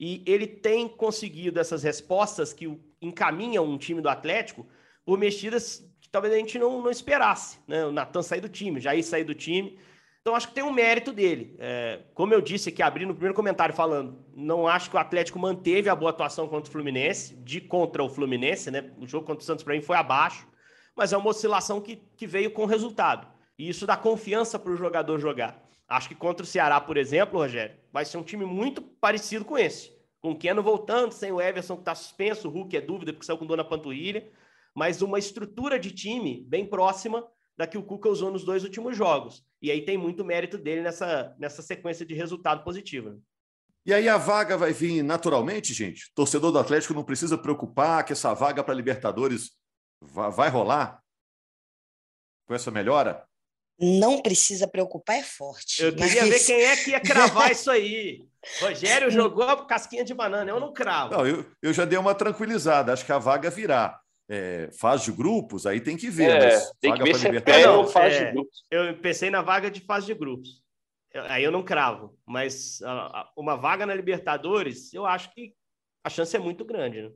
E 0.00 0.22
ele 0.26 0.46
tem 0.46 0.88
conseguido 0.88 1.60
essas 1.60 1.82
respostas 1.82 2.54
que 2.54 2.74
encaminham 3.02 3.66
um 3.66 3.76
time 3.76 4.00
do 4.00 4.08
Atlético 4.08 4.66
por 5.04 5.18
mexidas 5.18 5.86
que 6.00 6.08
talvez 6.08 6.32
a 6.32 6.38
gente 6.38 6.58
não, 6.58 6.82
não 6.82 6.90
esperasse. 6.90 7.58
Né? 7.68 7.84
O 7.84 7.92
Natan 7.92 8.22
sair 8.22 8.40
do 8.40 8.48
time, 8.48 8.80
Jair 8.80 9.04
sair 9.04 9.24
do 9.24 9.34
time. 9.34 9.78
Então, 10.22 10.34
acho 10.34 10.48
que 10.48 10.54
tem 10.54 10.64
um 10.64 10.72
mérito 10.72 11.12
dele. 11.12 11.54
É, 11.58 12.00
como 12.14 12.32
eu 12.32 12.40
disse 12.40 12.70
aqui, 12.70 12.82
abri 12.82 13.04
no 13.04 13.12
primeiro 13.12 13.34
comentário 13.34 13.74
falando, 13.74 14.24
não 14.34 14.66
acho 14.66 14.88
que 14.88 14.96
o 14.96 14.98
Atlético 14.98 15.38
manteve 15.38 15.90
a 15.90 15.94
boa 15.94 16.10
atuação 16.10 16.48
contra 16.48 16.68
o 16.68 16.72
Fluminense, 16.72 17.36
de 17.36 17.60
contra 17.60 18.02
o 18.02 18.08
Fluminense, 18.08 18.70
né? 18.70 18.92
O 18.98 19.06
jogo 19.06 19.26
contra 19.26 19.42
o 19.42 19.46
Santos 19.46 19.64
para 19.64 19.74
mim 19.74 19.82
foi 19.82 19.96
abaixo, 19.96 20.46
mas 20.96 21.12
é 21.12 21.16
uma 21.16 21.30
oscilação 21.30 21.80
que, 21.80 21.96
que 22.16 22.26
veio 22.26 22.50
com 22.50 22.64
resultado. 22.64 23.26
E 23.58 23.68
isso 23.68 23.86
dá 23.86 23.96
confiança 23.96 24.58
para 24.58 24.72
o 24.72 24.76
jogador 24.76 25.18
jogar. 25.18 25.69
Acho 25.90 26.08
que 26.08 26.14
contra 26.14 26.44
o 26.44 26.46
Ceará, 26.46 26.80
por 26.80 26.96
exemplo, 26.96 27.40
Rogério, 27.40 27.76
vai 27.92 28.04
ser 28.04 28.16
um 28.16 28.22
time 28.22 28.44
muito 28.44 28.80
parecido 28.80 29.44
com 29.44 29.58
esse. 29.58 29.92
Com 30.20 30.30
o 30.30 30.38
Keno 30.38 30.62
voltando, 30.62 31.10
sem 31.10 31.32
o 31.32 31.40
Everson 31.40 31.74
que 31.74 31.82
está 31.82 31.96
suspenso, 31.96 32.46
o 32.46 32.50
Hulk 32.52 32.76
é 32.76 32.80
dúvida 32.80 33.12
porque 33.12 33.26
saiu 33.26 33.36
com 33.36 33.44
dona 33.44 33.64
panturrilha, 33.64 34.30
mas 34.72 35.02
uma 35.02 35.18
estrutura 35.18 35.80
de 35.80 35.90
time 35.90 36.44
bem 36.46 36.64
próxima 36.64 37.26
da 37.56 37.66
que 37.66 37.76
o 37.76 37.82
Cuca 37.82 38.08
usou 38.08 38.30
nos 38.30 38.44
dois 38.44 38.62
últimos 38.62 38.96
jogos. 38.96 39.44
E 39.60 39.68
aí 39.68 39.84
tem 39.84 39.98
muito 39.98 40.24
mérito 40.24 40.56
dele 40.56 40.80
nessa, 40.80 41.34
nessa 41.38 41.60
sequência 41.60 42.06
de 42.06 42.14
resultado 42.14 42.62
positivo. 42.62 43.10
Né? 43.10 43.18
E 43.84 43.92
aí 43.92 44.08
a 44.08 44.16
vaga 44.16 44.56
vai 44.56 44.72
vir 44.72 45.02
naturalmente, 45.02 45.74
gente? 45.74 46.12
torcedor 46.14 46.52
do 46.52 46.58
Atlético 46.58 46.94
não 46.94 47.02
precisa 47.02 47.36
preocupar 47.36 48.04
que 48.04 48.12
essa 48.12 48.32
vaga 48.32 48.62
para 48.62 48.74
Libertadores 48.74 49.56
vai, 50.00 50.30
vai 50.30 50.48
rolar 50.48 51.02
com 52.46 52.54
essa 52.54 52.70
melhora? 52.70 53.28
Não 53.80 54.20
precisa 54.20 54.68
preocupar 54.68 55.16
é 55.16 55.22
forte. 55.22 55.82
Eu 55.82 55.94
queria 55.94 56.22
mas... 56.22 56.30
ver 56.30 56.44
quem 56.44 56.62
é 56.62 56.76
que 56.76 56.90
ia 56.90 57.00
cravar 57.00 57.50
isso 57.52 57.70
aí. 57.70 58.26
Rogério 58.60 59.10
jogou 59.10 59.44
a 59.44 59.66
casquinha 59.66 60.04
de 60.04 60.14
banana, 60.14 60.50
eu 60.50 60.60
não 60.60 60.72
cravo. 60.72 61.14
Não, 61.14 61.26
eu, 61.26 61.46
eu 61.62 61.72
já 61.72 61.84
dei 61.84 61.98
uma 61.98 62.14
tranquilizada, 62.14 62.92
acho 62.92 63.04
que 63.04 63.12
a 63.12 63.18
vaga 63.18 63.50
virá. 63.50 64.00
É, 64.32 64.70
fase 64.72 65.06
de 65.06 65.12
grupos, 65.12 65.66
aí 65.66 65.80
tem 65.80 65.96
que 65.96 66.08
ver. 66.08 66.30
É, 66.30 66.60
tem 66.80 66.94
que 66.94 67.02
ver 67.02 67.16
se 67.16 67.26
é 67.26 67.68
ou 67.68 67.84
fase 67.88 68.14
é, 68.14 68.26
de 68.26 68.32
grupos. 68.32 68.64
Eu 68.70 68.96
pensei 68.98 69.28
na 69.28 69.42
vaga 69.42 69.68
de 69.68 69.80
fase 69.80 70.06
de 70.06 70.14
grupos. 70.14 70.62
Aí 71.28 71.42
eu 71.42 71.50
não 71.50 71.64
cravo. 71.64 72.16
Mas 72.24 72.80
uma 73.36 73.56
vaga 73.56 73.84
na 73.84 73.94
Libertadores, 73.94 74.94
eu 74.94 75.04
acho 75.04 75.34
que 75.34 75.52
a 76.04 76.08
chance 76.08 76.36
é 76.36 76.38
muito 76.38 76.64
grande. 76.64 77.02
Né? 77.02 77.10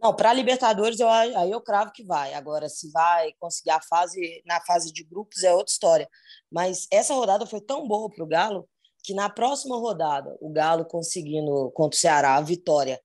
Não, 0.00 0.14
para 0.14 0.32
Libertadores 0.32 1.00
eu, 1.00 1.08
aí 1.08 1.50
eu 1.50 1.60
cravo 1.60 1.92
que 1.92 2.04
vai. 2.04 2.32
Agora, 2.34 2.68
se 2.68 2.90
vai 2.92 3.32
conseguir 3.40 3.70
a 3.70 3.80
fase 3.80 4.42
na 4.46 4.60
fase 4.60 4.92
de 4.92 5.02
grupos 5.02 5.42
é 5.42 5.52
outra 5.52 5.72
história. 5.72 6.08
Mas 6.50 6.86
essa 6.90 7.14
rodada 7.14 7.46
foi 7.46 7.60
tão 7.60 7.86
boa 7.86 8.08
para 8.08 8.22
o 8.24 8.26
Galo 8.26 8.68
que 9.02 9.12
na 9.14 9.28
próxima 9.28 9.76
rodada 9.76 10.36
o 10.40 10.50
Galo 10.50 10.84
conseguindo 10.84 11.70
contra 11.72 11.96
o 11.96 12.00
Ceará 12.00 12.36
a 12.36 12.40
vitória 12.40 13.00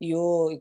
e, 0.00 0.16
o, 0.16 0.50
e 0.50 0.60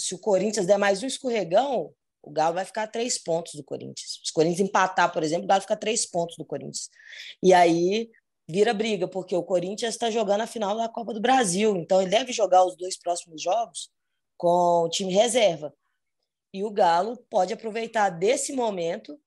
se 0.00 0.14
o 0.14 0.18
Corinthians 0.18 0.66
der 0.66 0.78
mais 0.78 1.02
um 1.02 1.06
escorregão, 1.06 1.92
o 2.22 2.30
Galo 2.30 2.54
vai 2.54 2.64
ficar 2.64 2.86
três 2.86 3.18
pontos 3.22 3.54
do 3.54 3.62
Corinthians. 3.62 4.20
Se 4.24 4.30
o 4.30 4.34
Corinthians 4.34 4.66
empatar, 4.66 5.12
por 5.12 5.22
exemplo, 5.22 5.44
o 5.44 5.46
Galo 5.48 5.60
fica 5.60 5.76
três 5.76 6.06
pontos 6.06 6.36
do 6.38 6.44
Corinthians. 6.44 6.88
E 7.42 7.52
aí 7.52 8.08
vira 8.48 8.72
briga, 8.72 9.06
porque 9.06 9.36
o 9.36 9.42
Corinthians 9.42 9.94
está 9.94 10.10
jogando 10.10 10.40
a 10.40 10.46
final 10.46 10.74
da 10.74 10.88
Copa 10.88 11.12
do 11.12 11.20
Brasil. 11.20 11.76
Então 11.76 12.00
ele 12.00 12.10
deve 12.10 12.32
jogar 12.32 12.64
os 12.64 12.76
dois 12.76 12.98
próximos 12.98 13.42
jogos 13.42 13.90
com 14.38 14.84
o 14.84 14.88
time 14.88 15.12
reserva. 15.12 15.74
E 16.54 16.64
o 16.64 16.70
Galo 16.70 17.18
pode 17.28 17.52
aproveitar 17.52 18.08
desse 18.08 18.54
momento, 18.54 19.18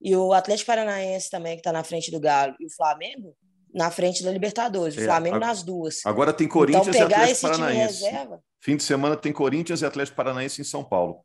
e 0.00 0.14
o 0.14 0.32
Atlético 0.32 0.68
Paranaense 0.68 1.28
também, 1.28 1.54
que 1.54 1.60
está 1.60 1.72
na 1.72 1.82
frente 1.82 2.10
do 2.10 2.20
Galo, 2.20 2.54
e 2.60 2.66
o 2.66 2.70
Flamengo 2.70 3.34
na 3.74 3.90
frente 3.90 4.22
da 4.22 4.30
Libertadores. 4.30 4.96
O 4.96 5.00
é, 5.00 5.04
Flamengo 5.04 5.36
a, 5.36 5.40
nas 5.40 5.62
duas. 5.62 6.06
Agora 6.06 6.32
tem 6.32 6.46
Corinthians 6.46 6.86
então, 6.86 7.08
pegar 7.08 7.20
e 7.20 7.22
Atlético 7.22 7.32
esse 7.32 7.42
Paranaense. 7.42 7.96
Time 7.96 8.10
reserva, 8.10 8.42
Fim 8.60 8.76
de 8.76 8.82
semana 8.82 9.16
tem 9.16 9.32
Corinthians 9.32 9.82
e 9.82 9.86
Atlético 9.86 10.16
Paranaense 10.16 10.60
em 10.60 10.64
São 10.64 10.84
Paulo. 10.84 11.24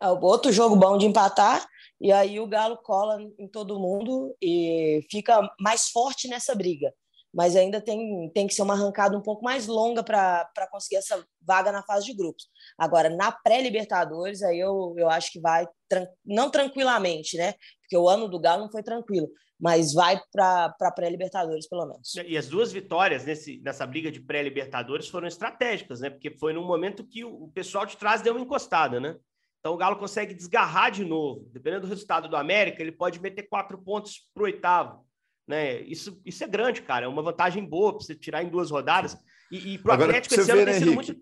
É 0.00 0.08
outro 0.08 0.50
jogo 0.50 0.74
bom 0.74 0.96
de 0.96 1.06
empatar, 1.06 1.66
e 2.00 2.10
aí 2.10 2.40
o 2.40 2.46
Galo 2.46 2.78
cola 2.78 3.20
em 3.38 3.46
todo 3.46 3.78
mundo 3.78 4.34
e 4.42 5.06
fica 5.10 5.40
mais 5.60 5.88
forte 5.88 6.26
nessa 6.26 6.54
briga 6.54 6.92
mas 7.38 7.54
ainda 7.54 7.80
tem, 7.80 8.28
tem 8.34 8.48
que 8.48 8.52
ser 8.52 8.62
uma 8.62 8.74
arrancada 8.74 9.16
um 9.16 9.22
pouco 9.22 9.44
mais 9.44 9.68
longa 9.68 10.02
para 10.02 10.68
conseguir 10.72 10.96
essa 10.96 11.24
vaga 11.40 11.70
na 11.70 11.84
fase 11.84 12.06
de 12.06 12.12
grupos. 12.12 12.48
Agora, 12.76 13.08
na 13.08 13.30
pré-Libertadores, 13.30 14.42
aí 14.42 14.58
eu, 14.58 14.92
eu 14.98 15.08
acho 15.08 15.30
que 15.30 15.40
vai, 15.40 15.64
não 16.26 16.50
tranquilamente, 16.50 17.36
né? 17.36 17.54
Porque 17.80 17.96
o 17.96 18.08
ano 18.08 18.26
do 18.26 18.40
Galo 18.40 18.62
não 18.62 18.72
foi 18.72 18.82
tranquilo, 18.82 19.28
mas 19.56 19.94
vai 19.94 20.20
para 20.32 20.74
pré-Libertadores, 20.96 21.68
pelo 21.68 21.86
menos. 21.86 22.12
E 22.26 22.36
as 22.36 22.48
duas 22.48 22.72
vitórias 22.72 23.24
nesse, 23.24 23.60
nessa 23.60 23.86
briga 23.86 24.10
de 24.10 24.18
pré-Libertadores 24.18 25.06
foram 25.06 25.28
estratégicas, 25.28 26.00
né? 26.00 26.10
Porque 26.10 26.36
foi 26.36 26.52
num 26.52 26.66
momento 26.66 27.06
que 27.06 27.24
o 27.24 27.46
pessoal 27.54 27.86
de 27.86 27.96
trás 27.96 28.20
deu 28.20 28.34
uma 28.34 28.42
encostada, 28.42 28.98
né? 28.98 29.14
Então 29.60 29.74
o 29.74 29.78
Galo 29.78 29.94
consegue 29.94 30.34
desgarrar 30.34 30.90
de 30.90 31.04
novo. 31.04 31.48
Dependendo 31.52 31.82
do 31.82 31.90
resultado 31.90 32.28
do 32.28 32.36
América, 32.36 32.82
ele 32.82 32.90
pode 32.90 33.20
meter 33.20 33.44
quatro 33.44 33.78
pontos 33.78 34.28
para 34.34 34.42
o 34.42 34.46
oitavo. 34.46 35.07
Né? 35.48 35.80
Isso, 35.80 36.20
isso 36.24 36.44
é 36.44 36.46
grande, 36.46 36.82
cara. 36.82 37.06
É 37.06 37.08
uma 37.08 37.22
vantagem 37.22 37.64
boa 37.64 37.92
para 37.92 38.04
você 38.04 38.14
tirar 38.14 38.42
em 38.42 38.50
duas 38.50 38.70
rodadas. 38.70 39.16
E, 39.50 39.74
e 39.74 39.78
para 39.78 39.98
o 39.98 40.04
Atlético 40.04 40.34
esse 40.34 40.50
ano 40.50 40.64
tem 40.66 40.74
sido 40.74 40.92
muito. 40.92 41.16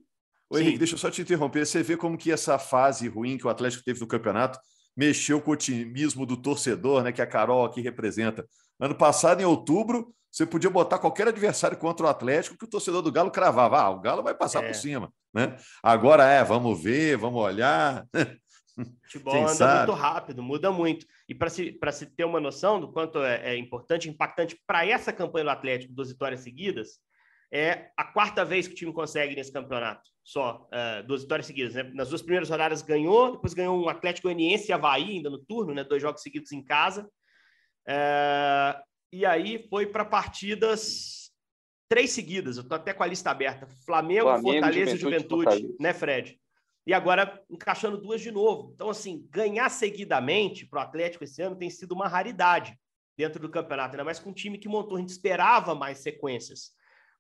Ô, 0.51 0.59
Henrique, 0.59 0.79
deixa 0.79 0.95
eu 0.95 0.99
só 0.99 1.11
te 1.11 1.23
interromper. 1.23 1.65
Você 1.65 1.83
vê 1.83 1.97
como 1.97 2.19
que 2.19 2.33
essa 2.33 2.59
fase 2.59 3.09
ruim 3.09 3.39
que 3.39 3.47
o 3.47 3.51
Atlético 3.51 3.85
teve 3.85 4.01
no 4.01 4.07
campeonato 4.07 4.59
mexeu 4.97 5.41
com 5.41 5.51
o 5.51 5.55
otimismo 5.55 6.25
do 6.25 6.37
torcedor, 6.37 7.03
né? 7.03 7.13
Que 7.13 7.23
a 7.23 7.27
Carol 7.27 7.65
aqui 7.65 7.81
representa. 7.81 8.47
Ano 8.81 8.95
passado, 8.95 9.41
em 9.41 9.45
outubro, 9.45 10.13
você 10.31 10.45
podia 10.45 10.71
botar 10.71 10.99
qualquer 10.99 11.29
adversário 11.29 11.77
contra 11.77 12.07
o 12.07 12.09
Atlético 12.09 12.59
que 12.59 12.65
o 12.65 12.69
torcedor 12.69 13.03
do 13.03 13.13
Galo 13.13 13.31
cravava. 13.31 13.79
Ah, 13.79 13.91
o 13.91 14.01
Galo 14.01 14.23
vai 14.23 14.35
passar 14.35 14.65
é. 14.65 14.69
por 14.69 14.75
cima. 14.75 15.13
Né? 15.33 15.57
Agora 15.83 16.25
é, 16.25 16.43
vamos 16.43 16.83
ver, 16.83 17.17
vamos 17.17 17.41
olhar. 17.41 18.07
Futebol 19.05 19.33
Quem 19.33 19.43
anda 19.45 19.55
sabe? 19.55 19.87
muito 19.87 20.01
rápido, 20.01 20.43
muda 20.43 20.71
muito. 20.73 21.07
E 21.29 21.35
para 21.35 21.51
se, 21.51 21.79
se 21.93 22.07
ter 22.07 22.25
uma 22.25 22.41
noção 22.41 22.81
do 22.81 22.93
quanto 22.93 23.23
é, 23.23 23.55
é 23.55 23.57
importante, 23.57 24.09
impactante 24.09 24.61
para 24.67 24.87
essa 24.87 25.13
campanha 25.13 25.45
do 25.45 25.51
Atlético, 25.51 25.93
duas 25.93 26.11
vitórias 26.11 26.41
seguidas, 26.41 27.01
é 27.53 27.91
a 27.97 28.05
quarta 28.05 28.45
vez 28.45 28.67
que 28.67 28.75
o 28.75 28.77
time 28.77 28.93
consegue 28.93 29.35
nesse 29.35 29.53
campeonato. 29.53 30.09
Só 30.23 30.69
uh, 30.73 31.07
duas 31.07 31.23
vitórias 31.23 31.47
seguidas. 31.47 31.75
Né? 31.75 31.85
Nas 31.95 32.09
duas 32.09 32.23
primeiras 32.23 32.51
rodadas 32.51 32.83
ganhou, 32.83 33.33
depois 33.33 33.55
ganhou 33.55 33.81
um 33.81 33.89
Atlético 33.89 34.29
Goianiense 34.29 34.69
e 34.69 34.73
Havaí 34.73 35.11
ainda 35.11 35.31
no 35.31 35.39
turno, 35.39 35.75
né? 35.75 35.85
dois 35.85 36.03
jogos 36.03 36.23
seguidos 36.23 36.53
em 36.53 36.63
casa. 36.63 37.09
Uh, 37.89 38.83
e 39.13 39.25
aí 39.25 39.67
foi 39.69 39.87
para 39.87 40.05
partidas 40.05 41.31
três 41.89 42.11
seguidas. 42.11 42.57
Eu 42.57 42.63
estou 42.63 42.77
até 42.77 42.93
com 42.93 43.03
a 43.03 43.07
lista 43.07 43.31
aberta: 43.31 43.67
Flamengo, 43.85 44.25
Flamengo 44.25 44.53
Fortaleza 44.53 44.97
Juventude, 44.97 44.97
e 44.97 44.99
Juventude, 44.99 45.45
Fortaleza. 45.45 45.77
né, 45.81 45.95
Fred? 45.95 46.41
E 46.87 46.95
agora 46.95 47.43
encaixando 47.51 48.01
duas 48.01 48.21
de 48.21 48.31
novo. 48.31 48.71
Então, 48.75 48.89
assim, 48.89 49.27
ganhar 49.31 49.69
seguidamente 49.69 50.65
para 50.65 50.81
o 50.81 50.83
Atlético 50.83 51.25
esse 51.25 51.43
ano 51.43 51.57
tem 51.57 51.69
sido 51.69 51.93
uma 51.93 52.07
raridade 52.07 52.79
dentro 53.17 53.41
do 53.41 53.51
campeonato, 53.51 53.95
ainda 53.95 54.05
mais 54.05 54.19
com 54.19 54.31
um 54.31 54.35
time 54.35 54.59
que 54.59 54.69
montou, 54.69 54.97
a 54.97 55.01
gente 55.01 55.09
esperava 55.09 55.75
mais 55.75 55.99
sequências. 55.99 56.71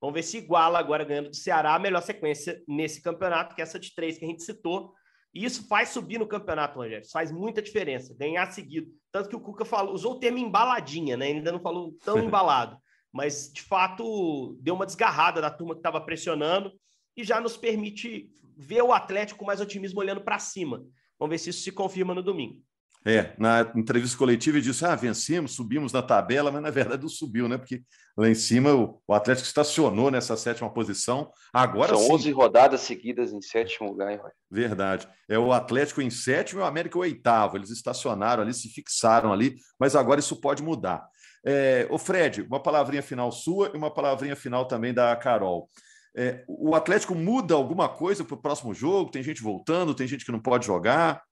Vamos 0.00 0.14
ver 0.14 0.22
se 0.22 0.37
iguala 0.38 0.79
agora 0.79 1.05
ganhando 1.05 1.31
do 1.31 1.37
Ceará 1.37 1.74
a 1.74 1.79
melhor 1.79 2.02
sequência 2.02 2.62
nesse 2.68 3.02
campeonato, 3.02 3.55
que 3.55 3.62
é 3.62 3.64
essa 3.64 3.79
de 3.79 3.94
três 3.94 4.18
que 4.18 4.24
a 4.24 4.29
gente 4.29 4.42
citou. 4.42 4.92
E 5.35 5.44
isso 5.44 5.66
faz 5.66 5.88
subir 5.88 6.18
no 6.18 6.29
campeonato, 6.29 6.79
Rogério. 6.79 7.02
Isso 7.02 7.12
faz 7.12 7.33
muita 7.33 7.62
diferença, 7.62 8.14
ganhar 8.14 8.50
seguido. 8.52 8.88
Tanto 9.11 9.29
que 9.29 9.37
o 9.37 9.40
Cuca 9.40 9.64
falou, 9.64 9.94
usou 9.94 10.12
o 10.12 10.20
termo 10.20 10.38
embaladinha, 10.38 11.16
né? 11.16 11.26
Ainda 11.26 11.50
não 11.50 11.61
falou 11.61 11.92
tão 12.05 12.18
embalado. 12.22 12.76
Mas, 13.11 13.50
de 13.50 13.62
fato, 13.62 14.57
deu 14.61 14.74
uma 14.74 14.85
desgarrada 14.85 15.40
da 15.40 15.50
turma 15.50 15.74
que 15.74 15.81
estava 15.81 16.00
pressionando 16.00 16.70
e 17.16 17.24
já 17.24 17.40
nos 17.40 17.57
permite 17.57 18.31
ver 18.57 18.83
o 18.83 18.92
Atlético 18.92 19.40
com 19.40 19.44
mais 19.44 19.61
otimismo 19.61 20.00
olhando 20.00 20.20
para 20.20 20.38
cima. 20.38 20.85
Vamos 21.18 21.33
ver 21.33 21.38
se 21.38 21.50
isso 21.50 21.62
se 21.62 21.72
confirma 21.72 22.14
no 22.14 22.22
domingo. 22.22 22.62
É, 23.09 23.35
na 23.38 23.61
entrevista 23.76 24.18
coletiva 24.18 24.57
ele 24.57 24.64
disse: 24.64 24.85
ah, 24.85 24.96
vencemos, 24.96 25.52
subimos 25.52 25.92
na 25.92 26.02
tabela, 26.02 26.50
mas 26.50 26.61
na 26.61 26.70
verdade 26.70 27.02
não 27.02 27.09
subiu, 27.09 27.48
né? 27.48 27.57
Porque 27.57 27.85
lá 28.16 28.29
em 28.29 28.35
cima 28.35 28.74
o, 28.74 29.00
o 29.07 29.14
Atlético 29.14 29.46
estacionou 29.46 30.11
nessa 30.11 30.37
sétima 30.37 30.68
posição. 30.68 31.31
Agora 31.52 31.94
São 31.94 32.00
sim. 32.00 32.12
11 32.12 32.33
rodadas 32.33 32.81
seguidas 32.81 33.33
em 33.33 33.40
sétimo 33.40 33.90
lugar, 33.90 34.11
hein, 34.11 34.20
Verdade. 34.50 35.07
É 35.29 35.38
o 35.38 35.52
Atlético 35.52 36.02
em 36.02 36.11
sétimo 36.11 36.61
e 36.61 36.64
o 36.64 36.66
América 36.66 36.98
em 36.98 37.02
oitavo. 37.02 37.57
Eles 37.57 37.70
estacionaram 37.70 38.42
ali, 38.42 38.52
se 38.52 38.68
fixaram 38.68 39.33
ali, 39.33 39.55
mas 39.79 39.94
agora 39.94 40.18
isso 40.18 40.40
pode 40.40 40.61
mudar. 40.61 41.07
É, 41.46 41.87
o 41.88 41.98
Fred, 41.98 42.42
uma 42.42 42.61
palavrinha 42.61 43.05
final 43.05 43.31
sua 43.31 43.70
e 43.72 43.76
uma 43.76 43.88
palavrinha 43.88 44.35
final 44.35 44.66
também 44.66 44.92
da 44.92 45.14
Carol. 45.14 45.70
É, 46.16 46.44
o 46.48 46.74
Atlético 46.74 47.14
muda 47.14 47.55
alguma 47.55 47.88
coisa 47.88 48.24
para 48.24 48.35
o 48.35 48.40
próximo 48.40 48.72
jogo? 48.72 49.11
Tem 49.11 49.22
gente 49.22 49.42
voltando, 49.42 49.94
tem 49.94 50.07
gente 50.07 50.24
que 50.24 50.33
não 50.33 50.40
pode 50.40 50.64
jogar? 50.64 51.22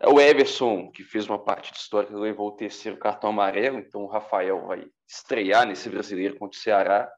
É 0.00 0.08
o 0.08 0.18
Everson, 0.18 0.90
que 0.90 1.04
fez 1.04 1.26
uma 1.26 1.38
partida 1.38 1.76
histórica, 1.76 2.16
levou 2.16 2.48
o 2.48 2.56
terceiro 2.56 2.98
cartão 2.98 3.30
amarelo, 3.30 3.78
então 3.78 4.02
o 4.02 4.06
Rafael 4.06 4.66
vai 4.66 4.86
estrear 5.06 5.66
nesse 5.66 5.88
brasileiro 5.88 6.38
contra 6.38 6.58
o 6.58 6.60
Ceará. 6.60 7.10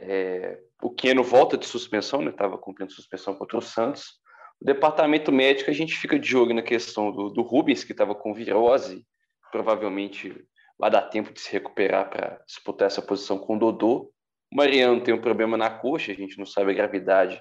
É, 0.00 0.58
o 0.82 0.90
Keno 0.90 1.22
volta 1.22 1.58
de 1.58 1.66
suspensão, 1.66 2.22
né? 2.22 2.30
Estava 2.30 2.56
cumprindo 2.56 2.92
suspensão 2.92 3.34
contra 3.34 3.58
o 3.58 3.62
Santos. 3.62 4.18
O 4.60 4.64
departamento 4.64 5.30
médico, 5.30 5.70
a 5.70 5.74
gente 5.74 5.94
fica 5.94 6.18
de 6.18 6.36
olho 6.36 6.54
na 6.54 6.62
questão 6.62 7.12
do, 7.12 7.28
do 7.28 7.42
Rubens, 7.42 7.84
que 7.84 7.92
estava 7.92 8.14
com 8.14 8.32
virose, 8.32 9.06
provavelmente 9.52 10.42
vai 10.78 10.90
dar 10.90 11.02
tempo 11.02 11.32
de 11.32 11.40
se 11.40 11.52
recuperar 11.52 12.08
para 12.08 12.42
disputar 12.46 12.86
essa 12.86 13.02
posição 13.02 13.38
com 13.38 13.56
o 13.56 13.58
Dodô. 13.58 14.10
O 14.52 14.56
Mariano 14.56 15.00
tem 15.02 15.14
um 15.14 15.20
problema 15.20 15.56
na 15.56 15.70
coxa, 15.70 16.12
a 16.12 16.14
gente 16.14 16.36
não 16.38 16.46
sabe 16.46 16.72
a 16.72 16.74
gravidade 16.74 17.40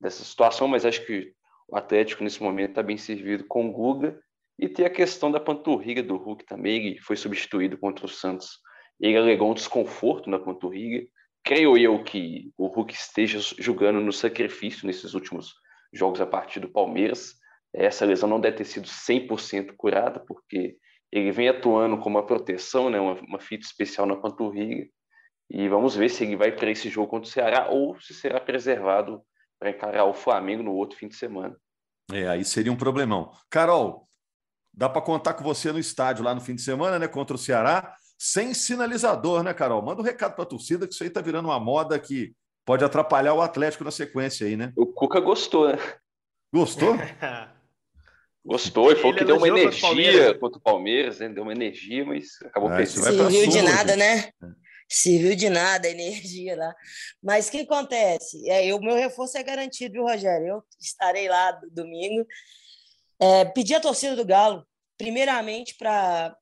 dessa 0.00 0.22
situação, 0.22 0.68
mas 0.68 0.86
acho 0.86 1.04
que 1.04 1.32
o 1.68 1.76
Atlético, 1.76 2.22
nesse 2.22 2.42
momento, 2.42 2.70
está 2.70 2.82
bem 2.82 2.96
servido 2.96 3.44
com 3.48 3.68
o 3.68 3.72
Guga. 3.72 4.20
E 4.58 4.68
tem 4.68 4.86
a 4.86 4.90
questão 4.90 5.30
da 5.30 5.40
panturrilha 5.40 6.02
do 6.02 6.16
Hulk 6.16 6.46
também, 6.46 6.94
que 6.94 7.02
foi 7.02 7.16
substituído 7.16 7.76
contra 7.76 8.06
o 8.06 8.08
Santos. 8.08 8.58
Ele 9.00 9.16
alegou 9.16 9.50
um 9.50 9.54
desconforto 9.54 10.30
na 10.30 10.38
panturrilha. 10.38 11.06
Creio 11.44 11.76
eu 11.76 12.02
que 12.02 12.50
o 12.56 12.66
Hulk 12.66 12.94
esteja 12.94 13.38
jogando 13.58 14.00
no 14.00 14.12
sacrifício 14.12 14.86
nesses 14.86 15.14
últimos 15.14 15.52
jogos 15.92 16.20
a 16.20 16.26
partir 16.26 16.60
do 16.60 16.70
Palmeiras. 16.70 17.34
Essa 17.74 18.06
lesão 18.06 18.28
não 18.28 18.40
deve 18.40 18.58
ter 18.58 18.64
sido 18.64 18.86
100% 18.86 19.74
curada, 19.76 20.20
porque 20.20 20.76
ele 21.12 21.30
vem 21.30 21.48
atuando 21.48 21.98
como 21.98 22.16
uma 22.16 22.26
proteção, 22.26 22.88
né, 22.88 22.98
uma, 22.98 23.14
uma 23.20 23.38
fita 23.38 23.66
especial 23.66 24.06
na 24.06 24.16
panturrilha. 24.16 24.88
E 25.48 25.68
vamos 25.68 25.94
ver 25.94 26.08
se 26.08 26.24
ele 26.24 26.36
vai 26.36 26.50
para 26.50 26.70
esse 26.70 26.88
jogo 26.88 27.08
contra 27.08 27.28
o 27.28 27.32
Ceará 27.32 27.68
ou 27.70 27.98
se 28.00 28.12
será 28.12 28.40
preservado 28.40 29.22
para 29.58 29.70
encarar 29.70 30.04
o 30.04 30.14
Flamengo 30.14 30.62
no 30.62 30.72
outro 30.72 30.98
fim 30.98 31.08
de 31.08 31.14
semana. 31.14 31.56
É, 32.12 32.28
aí 32.28 32.44
seria 32.44 32.72
um 32.72 32.76
problemão. 32.76 33.32
Carol, 33.48 34.04
dá 34.72 34.88
para 34.88 35.02
contar 35.02 35.34
com 35.34 35.44
você 35.44 35.72
no 35.72 35.78
estádio 35.78 36.24
lá 36.24 36.34
no 36.34 36.40
fim 36.40 36.54
de 36.54 36.62
semana, 36.62 36.98
né, 36.98 37.08
contra 37.08 37.34
o 37.34 37.38
Ceará, 37.38 37.94
sem 38.18 38.54
sinalizador, 38.54 39.42
né, 39.42 39.54
Carol? 39.54 39.82
Manda 39.82 40.02
um 40.02 40.04
recado 40.04 40.34
para 40.34 40.44
a 40.44 40.48
torcida 40.48 40.86
que 40.86 40.94
isso 40.94 41.02
aí 41.02 41.08
está 41.08 41.20
virando 41.20 41.48
uma 41.48 41.60
moda 41.60 41.98
que 41.98 42.34
pode 42.64 42.84
atrapalhar 42.84 43.34
o 43.34 43.42
Atlético 43.42 43.84
na 43.84 43.90
sequência 43.90 44.46
aí, 44.46 44.56
né? 44.56 44.72
O 44.76 44.86
Cuca 44.86 45.20
gostou, 45.20 45.68
né? 45.68 45.78
Gostou? 46.52 46.96
Gostou 48.44 48.92
e 48.92 48.94
falou 48.94 49.10
Ele 49.10 49.18
que 49.18 49.24
deu 49.24 49.38
uma 49.38 49.48
energia 49.48 50.38
contra 50.38 50.58
o 50.58 50.62
Palmeiras, 50.62 51.18
né? 51.18 51.28
Deu 51.28 51.42
uma 51.42 51.50
energia, 51.50 52.04
mas 52.04 52.40
acabou 52.44 52.70
é, 52.70 52.76
perdendo. 52.76 53.02
Serviu 53.02 53.48
de 53.48 53.60
nada, 53.60 53.96
né? 53.96 54.30
É 54.40 54.65
serviu 54.88 55.34
de 55.34 55.48
nada 55.48 55.88
a 55.88 55.90
energia 55.90 56.56
lá. 56.56 56.74
Mas 57.22 57.48
o 57.48 57.50
que 57.50 57.60
acontece? 57.60 58.48
É, 58.48 58.72
o 58.74 58.80
meu 58.80 58.94
reforço 58.94 59.36
é 59.36 59.42
garantido, 59.42 59.94
viu, 59.94 60.04
Rogério? 60.04 60.46
Eu 60.46 60.62
estarei 60.80 61.28
lá 61.28 61.52
domingo. 61.72 62.26
É, 63.18 63.44
pedir 63.46 63.74
a 63.74 63.80
torcida 63.80 64.14
do 64.14 64.24
Galo, 64.24 64.66
primeiramente, 64.98 65.74
para 65.76 66.36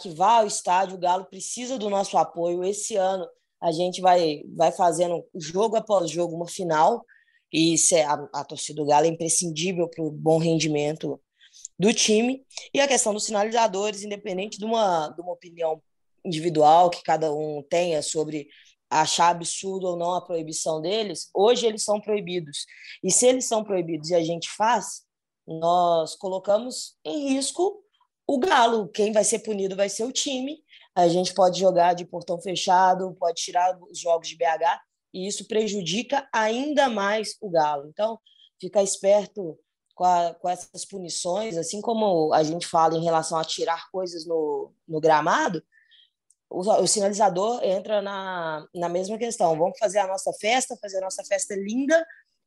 que 0.00 0.10
vá 0.10 0.38
ao 0.38 0.46
estádio, 0.46 0.96
o 0.96 1.00
Galo 1.00 1.26
precisa 1.26 1.78
do 1.78 1.88
nosso 1.88 2.18
apoio. 2.18 2.64
Esse 2.64 2.96
ano 2.96 3.26
a 3.60 3.70
gente 3.70 4.00
vai, 4.00 4.42
vai 4.56 4.72
fazendo 4.72 5.24
jogo 5.34 5.76
após 5.76 6.10
jogo 6.10 6.34
uma 6.34 6.48
final, 6.48 7.04
e 7.52 7.76
a, 8.06 8.40
a 8.40 8.44
torcida 8.44 8.82
do 8.82 8.86
Galo 8.86 9.06
é 9.06 9.10
imprescindível 9.10 9.88
para 9.88 10.02
o 10.02 10.10
bom 10.10 10.38
rendimento 10.38 11.20
do 11.78 11.92
time. 11.92 12.44
E 12.72 12.80
a 12.80 12.88
questão 12.88 13.12
dos 13.12 13.24
sinalizadores, 13.24 14.02
independente 14.02 14.58
de 14.58 14.64
uma, 14.64 15.08
de 15.08 15.20
uma 15.20 15.32
opinião 15.32 15.82
individual 16.24 16.90
que 16.90 17.02
cada 17.02 17.32
um 17.32 17.62
tenha 17.68 18.02
sobre 18.02 18.48
achar 18.90 19.30
absurdo 19.30 19.86
ou 19.86 19.96
não 19.96 20.14
a 20.14 20.20
proibição 20.20 20.80
deles, 20.80 21.30
hoje 21.34 21.66
eles 21.66 21.82
são 21.82 22.00
proibidos. 22.00 22.66
E 23.02 23.10
se 23.10 23.26
eles 23.26 23.46
são 23.46 23.64
proibidos 23.64 24.10
e 24.10 24.14
a 24.14 24.22
gente 24.22 24.50
faz, 24.50 25.02
nós 25.46 26.14
colocamos 26.14 26.96
em 27.04 27.30
risco 27.30 27.82
o 28.26 28.38
Galo. 28.38 28.88
Quem 28.88 29.12
vai 29.12 29.24
ser 29.24 29.40
punido 29.40 29.74
vai 29.74 29.88
ser 29.88 30.04
o 30.04 30.12
time. 30.12 30.58
A 30.94 31.08
gente 31.08 31.32
pode 31.34 31.58
jogar 31.58 31.94
de 31.94 32.04
portão 32.04 32.40
fechado, 32.40 33.16
pode 33.18 33.42
tirar 33.42 33.78
os 33.90 33.98
jogos 33.98 34.28
de 34.28 34.36
BH, 34.36 34.80
e 35.14 35.26
isso 35.26 35.48
prejudica 35.48 36.28
ainda 36.32 36.88
mais 36.88 37.36
o 37.40 37.50
Galo. 37.50 37.88
Então, 37.88 38.18
fica 38.60 38.82
esperto 38.82 39.58
com, 39.94 40.04
a, 40.04 40.34
com 40.34 40.48
essas 40.48 40.84
punições, 40.84 41.56
assim 41.56 41.80
como 41.80 42.32
a 42.32 42.42
gente 42.42 42.66
fala 42.66 42.96
em 42.96 43.04
relação 43.04 43.38
a 43.38 43.44
tirar 43.44 43.90
coisas 43.90 44.26
no, 44.26 44.72
no 44.86 45.00
gramado, 45.00 45.62
o, 46.52 46.82
o, 46.82 46.86
sinalizador 46.86 47.60
entra 47.64 48.02
na, 48.02 48.66
na 48.74 48.88
mesma 48.88 49.16
questão. 49.16 49.56
Vamos 49.58 49.78
fazer 49.78 49.98
a 49.98 50.06
nossa 50.06 50.32
festa, 50.34 50.76
fazer 50.80 50.98
a 50.98 51.02
nossa 51.02 51.24
festa 51.24 51.54
linda, 51.54 52.06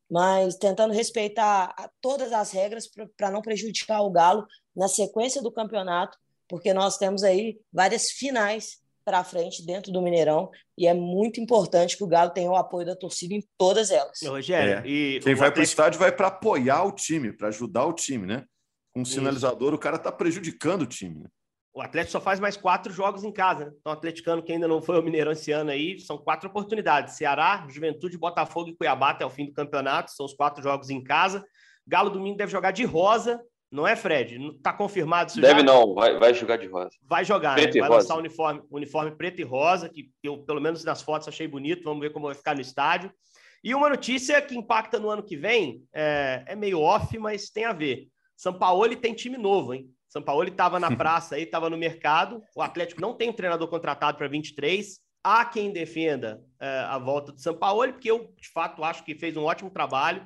mas 0.09 0.55
tentando 0.55 0.93
respeitar 0.93 1.73
todas 1.99 2.31
as 2.31 2.51
regras 2.51 2.87
para 3.17 3.31
não 3.31 3.41
prejudicar 3.41 4.01
o 4.01 4.11
Galo 4.11 4.45
na 4.75 4.87
sequência 4.87 5.41
do 5.41 5.51
campeonato, 5.51 6.17
porque 6.47 6.73
nós 6.73 6.97
temos 6.97 7.23
aí 7.23 7.59
várias 7.73 8.11
finais 8.11 8.79
para 9.03 9.23
frente 9.23 9.65
dentro 9.65 9.91
do 9.91 10.01
Mineirão 10.01 10.49
e 10.77 10.87
é 10.87 10.93
muito 10.93 11.39
importante 11.39 11.95
que 11.95 12.03
o 12.03 12.07
Galo 12.07 12.31
tenha 12.31 12.49
o 12.49 12.55
apoio 12.55 12.85
da 12.85 12.95
torcida 12.95 13.33
em 13.33 13.43
todas 13.57 13.91
elas. 13.91 14.19
Rogério, 14.23 14.79
é. 14.79 14.87
e 14.87 15.19
quem 15.21 15.35
vai 15.35 15.51
para 15.51 15.61
o 15.61 15.63
estádio 15.63 15.99
vai 15.99 16.11
para 16.11 16.27
apoiar 16.27 16.83
o 16.83 16.91
time, 16.91 17.31
para 17.31 17.49
ajudar 17.49 17.85
o 17.85 17.93
time, 17.93 18.25
né? 18.25 18.43
Com 18.93 19.01
um 19.01 19.05
sinalizador, 19.05 19.73
o 19.73 19.77
cara 19.77 19.97
está 19.97 20.11
prejudicando 20.11 20.83
o 20.83 20.87
time. 20.87 21.19
Né? 21.19 21.29
O 21.75 21.81
Atlético 21.81 22.13
só 22.13 22.21
faz 22.21 22.39
mais 22.39 22.55
quatro 22.55 22.91
jogos 22.93 23.25
em 23.25 23.31
casa. 23.33 23.65
Né? 23.65 23.71
Então, 23.81 23.91
o 23.91 23.95
atleticano 23.95 24.41
que 24.41 24.53
ainda 24.53 24.65
não 24.65 24.81
foi 24.81 24.95
ao 24.95 25.03
Mineirão 25.03 25.33
esse 25.33 25.51
ano 25.51 25.71
aí, 25.71 25.99
são 25.99 26.17
quatro 26.17 26.49
oportunidades. 26.49 27.17
Ceará, 27.17 27.67
Juventude, 27.69 28.17
Botafogo 28.17 28.69
e 28.69 28.75
Cuiabá 28.75 29.09
até 29.09 29.25
o 29.25 29.29
fim 29.29 29.45
do 29.45 29.53
campeonato, 29.53 30.11
são 30.11 30.25
os 30.25 30.33
quatro 30.33 30.63
jogos 30.63 30.89
em 30.89 31.03
casa. 31.03 31.45
Galo 31.85 32.09
domingo 32.09 32.37
deve 32.37 32.49
jogar 32.49 32.71
de 32.71 32.85
rosa, 32.85 33.41
não 33.69 33.85
é, 33.85 33.93
Fred? 33.93 34.37
Está 34.55 34.71
confirmado 34.71 35.31
isso 35.31 35.41
Deve 35.41 35.59
já? 35.59 35.65
não, 35.65 35.93
vai, 35.93 36.17
vai 36.17 36.33
jogar 36.33 36.55
de 36.55 36.65
rosa. 36.65 36.91
Vai 37.03 37.25
jogar, 37.25 37.57
né? 37.57 37.67
Vai 37.69 37.81
rosa. 37.81 37.93
lançar 37.93 38.15
o 38.15 38.19
uniforme, 38.19 38.61
uniforme 38.71 39.11
preto 39.11 39.41
e 39.41 39.43
rosa, 39.43 39.89
que 39.89 40.09
eu, 40.23 40.37
pelo 40.45 40.61
menos 40.61 40.81
nas 40.85 41.01
fotos, 41.01 41.27
achei 41.27 41.45
bonito. 41.45 41.83
Vamos 41.83 41.99
ver 41.99 42.13
como 42.13 42.27
vai 42.27 42.35
ficar 42.35 42.55
no 42.55 42.61
estádio. 42.61 43.11
E 43.61 43.75
uma 43.75 43.89
notícia 43.89 44.41
que 44.41 44.55
impacta 44.55 44.97
no 44.97 45.09
ano 45.09 45.23
que 45.23 45.35
vem, 45.35 45.83
é, 45.93 46.45
é 46.47 46.55
meio 46.55 46.79
off, 46.79 47.17
mas 47.17 47.49
tem 47.49 47.65
a 47.65 47.73
ver. 47.73 48.07
São 48.37 48.53
Paulo 48.53 48.95
tem 48.95 49.13
time 49.13 49.37
novo, 49.37 49.73
hein? 49.73 49.89
São 50.15 50.21
Paulo 50.21 50.47
estava 50.47 50.79
na 50.79 50.95
praça 50.95 51.35
aí, 51.35 51.43
estava 51.43 51.69
no 51.69 51.77
mercado. 51.77 52.41
O 52.55 52.61
Atlético 52.61 53.01
não 53.01 53.13
tem 53.13 53.29
um 53.29 53.33
treinador 53.33 53.67
contratado 53.67 54.17
para 54.17 54.29
23. 54.29 54.97
Há 55.21 55.43
quem 55.43 55.73
defenda 55.73 56.41
é, 56.57 56.67
a 56.87 56.97
volta 56.97 57.33
do 57.33 57.41
São 57.41 57.53
Paulo, 57.53 57.91
porque 57.91 58.09
eu, 58.09 58.33
de 58.39 58.47
fato, 58.47 58.81
acho 58.85 59.03
que 59.03 59.13
fez 59.13 59.35
um 59.35 59.43
ótimo 59.43 59.69
trabalho. 59.69 60.25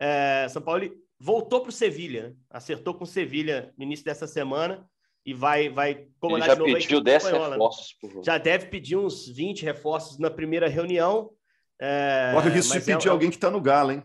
É, 0.00 0.46
São 0.48 0.62
Paulo 0.62 0.90
voltou 1.20 1.60
para 1.60 1.68
o 1.68 1.72
Sevilha, 1.72 2.30
né? 2.30 2.36
acertou 2.48 2.94
com 2.94 3.04
o 3.04 3.06
Sevilha 3.06 3.70
no 3.76 3.84
início 3.84 4.02
dessa 4.02 4.26
semana 4.26 4.88
e 5.26 5.34
vai, 5.34 5.68
vai 5.68 6.06
comandar 6.18 6.48
Ele 6.48 6.48
já 6.48 6.54
de 6.54 6.60
novo 6.60 6.72
pediu 6.72 7.00
10 7.02 7.22
espanhola, 7.22 7.48
né? 7.48 7.56
reforços. 7.56 7.96
Né? 8.02 8.22
Já 8.24 8.38
deve 8.38 8.66
pedir 8.68 8.96
uns 8.96 9.28
20 9.28 9.62
reforços 9.62 10.18
na 10.18 10.30
primeira 10.30 10.68
reunião. 10.70 11.30
É, 11.78 12.30
Corre 12.32 12.48
o 12.48 12.52
risco 12.54 12.78
de 12.78 12.80
pedir 12.82 13.08
é, 13.08 13.10
alguém 13.10 13.28
que 13.28 13.36
está 13.36 13.50
no 13.50 13.60
Galo, 13.60 13.92
hein? 13.92 14.02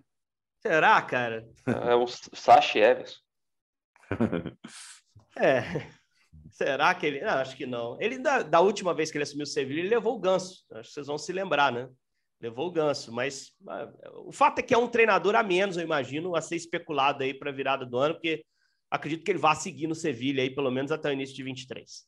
Será, 0.62 1.02
cara? 1.02 1.48
É 1.66 1.96
o 1.96 2.06
Sachi 2.08 2.80
Evans. 2.80 3.22
É. 5.38 5.62
Será 6.52 6.94
que 6.94 7.06
ele. 7.06 7.22
Não, 7.22 7.30
acho 7.30 7.58
que 7.58 7.66
não. 7.66 7.98
Ele, 8.00 8.20
da, 8.20 8.44
da 8.44 8.60
última 8.60 8.94
vez 8.94 9.10
que 9.10 9.18
ele 9.18 9.24
assumiu 9.24 9.44
o 9.44 9.48
Sevilha, 9.48 9.80
ele 9.80 9.90
levou 9.90 10.16
o 10.16 10.20
ganso. 10.20 10.64
Acho 10.72 10.90
que 10.90 10.94
vocês 10.94 11.08
vão 11.08 11.18
se 11.18 11.34
lembrar, 11.34 11.72
né? 11.72 11.90
Levou 12.40 12.68
o 12.68 12.72
ganso. 12.72 13.12
Mas 13.12 13.52
ah, 13.68 13.92
o 14.26 14.32
fato 14.32 14.60
é 14.60 14.62
que 14.62 14.74
é 14.74 14.78
um 14.78 14.88
treinador 14.88 15.36
a 15.36 15.42
menos, 15.42 15.78
eu 15.78 15.84
imagino, 15.84 16.36
a 16.36 16.42
ser 16.42 16.56
especulado 16.56 17.24
aí 17.24 17.34
para 17.34 17.50
a 17.50 17.54
virada 17.54 17.86
do 17.86 17.98
ano, 17.98 18.16
porque 18.16 18.46
acredito 18.92 19.24
que 19.24 19.32
ele 19.32 19.40
vá 19.40 19.56
seguir 19.56 19.88
no 19.88 19.96
Sevilha 19.96 20.44
aí, 20.44 20.54
pelo 20.54 20.70
menos 20.70 20.92
até 20.92 21.10
o 21.10 21.14
início 21.14 21.36
de 21.36 21.44
23. 21.44 22.04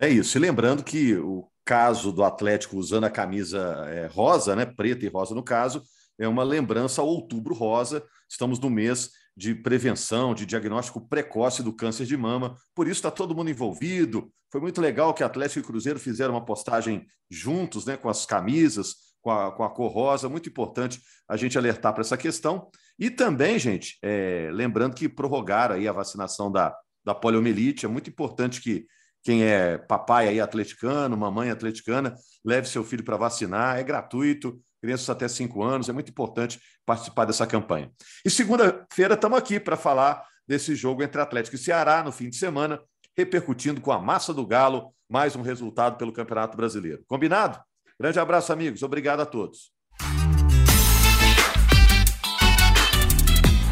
É 0.00 0.08
isso. 0.08 0.38
E 0.38 0.40
lembrando 0.40 0.82
que 0.82 1.14
o 1.16 1.46
caso 1.62 2.10
do 2.10 2.24
Atlético 2.24 2.78
usando 2.78 3.04
a 3.04 3.10
camisa 3.10 3.86
é, 3.90 4.06
rosa, 4.06 4.56
né? 4.56 4.64
Preta 4.64 5.04
e 5.04 5.08
rosa 5.08 5.34
no 5.34 5.42
caso, 5.42 5.82
é 6.18 6.26
uma 6.26 6.42
lembrança 6.42 7.02
ao 7.02 7.08
outubro 7.08 7.54
rosa. 7.54 8.02
Estamos 8.26 8.58
no 8.58 8.70
mês 8.70 9.10
de 9.40 9.54
prevenção, 9.54 10.34
de 10.34 10.44
diagnóstico 10.44 11.00
precoce 11.00 11.62
do 11.62 11.72
câncer 11.72 12.04
de 12.04 12.14
mama. 12.14 12.54
Por 12.74 12.86
isso 12.86 12.98
está 12.98 13.10
todo 13.10 13.34
mundo 13.34 13.48
envolvido. 13.48 14.30
Foi 14.52 14.60
muito 14.60 14.82
legal 14.82 15.14
que 15.14 15.24
Atlético 15.24 15.60
e 15.60 15.62
Cruzeiro 15.62 15.98
fizeram 15.98 16.34
uma 16.34 16.44
postagem 16.44 17.06
juntos, 17.30 17.86
né, 17.86 17.96
com 17.96 18.10
as 18.10 18.26
camisas, 18.26 18.96
com 19.22 19.30
a, 19.30 19.50
com 19.50 19.64
a 19.64 19.70
cor 19.70 19.90
rosa. 19.90 20.28
Muito 20.28 20.50
importante 20.50 21.00
a 21.26 21.38
gente 21.38 21.56
alertar 21.56 21.94
para 21.94 22.02
essa 22.02 22.18
questão. 22.18 22.68
E 22.98 23.08
também, 23.08 23.58
gente, 23.58 23.96
é, 24.02 24.50
lembrando 24.52 24.94
que 24.94 25.08
prorrogaram 25.08 25.76
aí 25.76 25.88
a 25.88 25.92
vacinação 25.92 26.52
da, 26.52 26.76
da 27.02 27.14
poliomielite. 27.14 27.86
É 27.86 27.88
muito 27.88 28.10
importante 28.10 28.60
que 28.60 28.84
quem 29.22 29.44
é 29.44 29.76
papai 29.76 30.28
aí 30.28 30.40
atleticano, 30.40 31.16
mamãe 31.16 31.50
atleticana, 31.50 32.14
leve 32.44 32.68
seu 32.68 32.82
filho 32.82 33.04
para 33.04 33.16
vacinar, 33.16 33.78
é 33.78 33.82
gratuito, 33.82 34.58
crianças 34.80 35.10
até 35.10 35.28
5 35.28 35.62
anos, 35.62 35.88
é 35.88 35.92
muito 35.92 36.10
importante 36.10 36.58
participar 36.86 37.26
dessa 37.26 37.46
campanha. 37.46 37.90
E 38.24 38.30
segunda-feira 38.30 39.14
estamos 39.14 39.38
aqui 39.38 39.60
para 39.60 39.76
falar 39.76 40.24
desse 40.48 40.74
jogo 40.74 41.02
entre 41.02 41.20
Atlético 41.20 41.56
e 41.56 41.58
Ceará 41.58 42.02
no 42.02 42.10
fim 42.10 42.30
de 42.30 42.36
semana, 42.36 42.80
repercutindo 43.16 43.80
com 43.80 43.92
a 43.92 44.00
massa 44.00 44.32
do 44.32 44.46
Galo 44.46 44.94
mais 45.08 45.36
um 45.36 45.42
resultado 45.42 45.98
pelo 45.98 46.12
Campeonato 46.12 46.56
Brasileiro. 46.56 47.04
Combinado? 47.06 47.60
Grande 47.98 48.18
abraço, 48.18 48.52
amigos. 48.52 48.82
Obrigado 48.82 49.20
a 49.20 49.26
todos. 49.26 49.72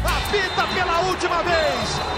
A 0.05 0.67
pela 0.75 1.01
última 1.09 1.41
vez. 1.41 2.08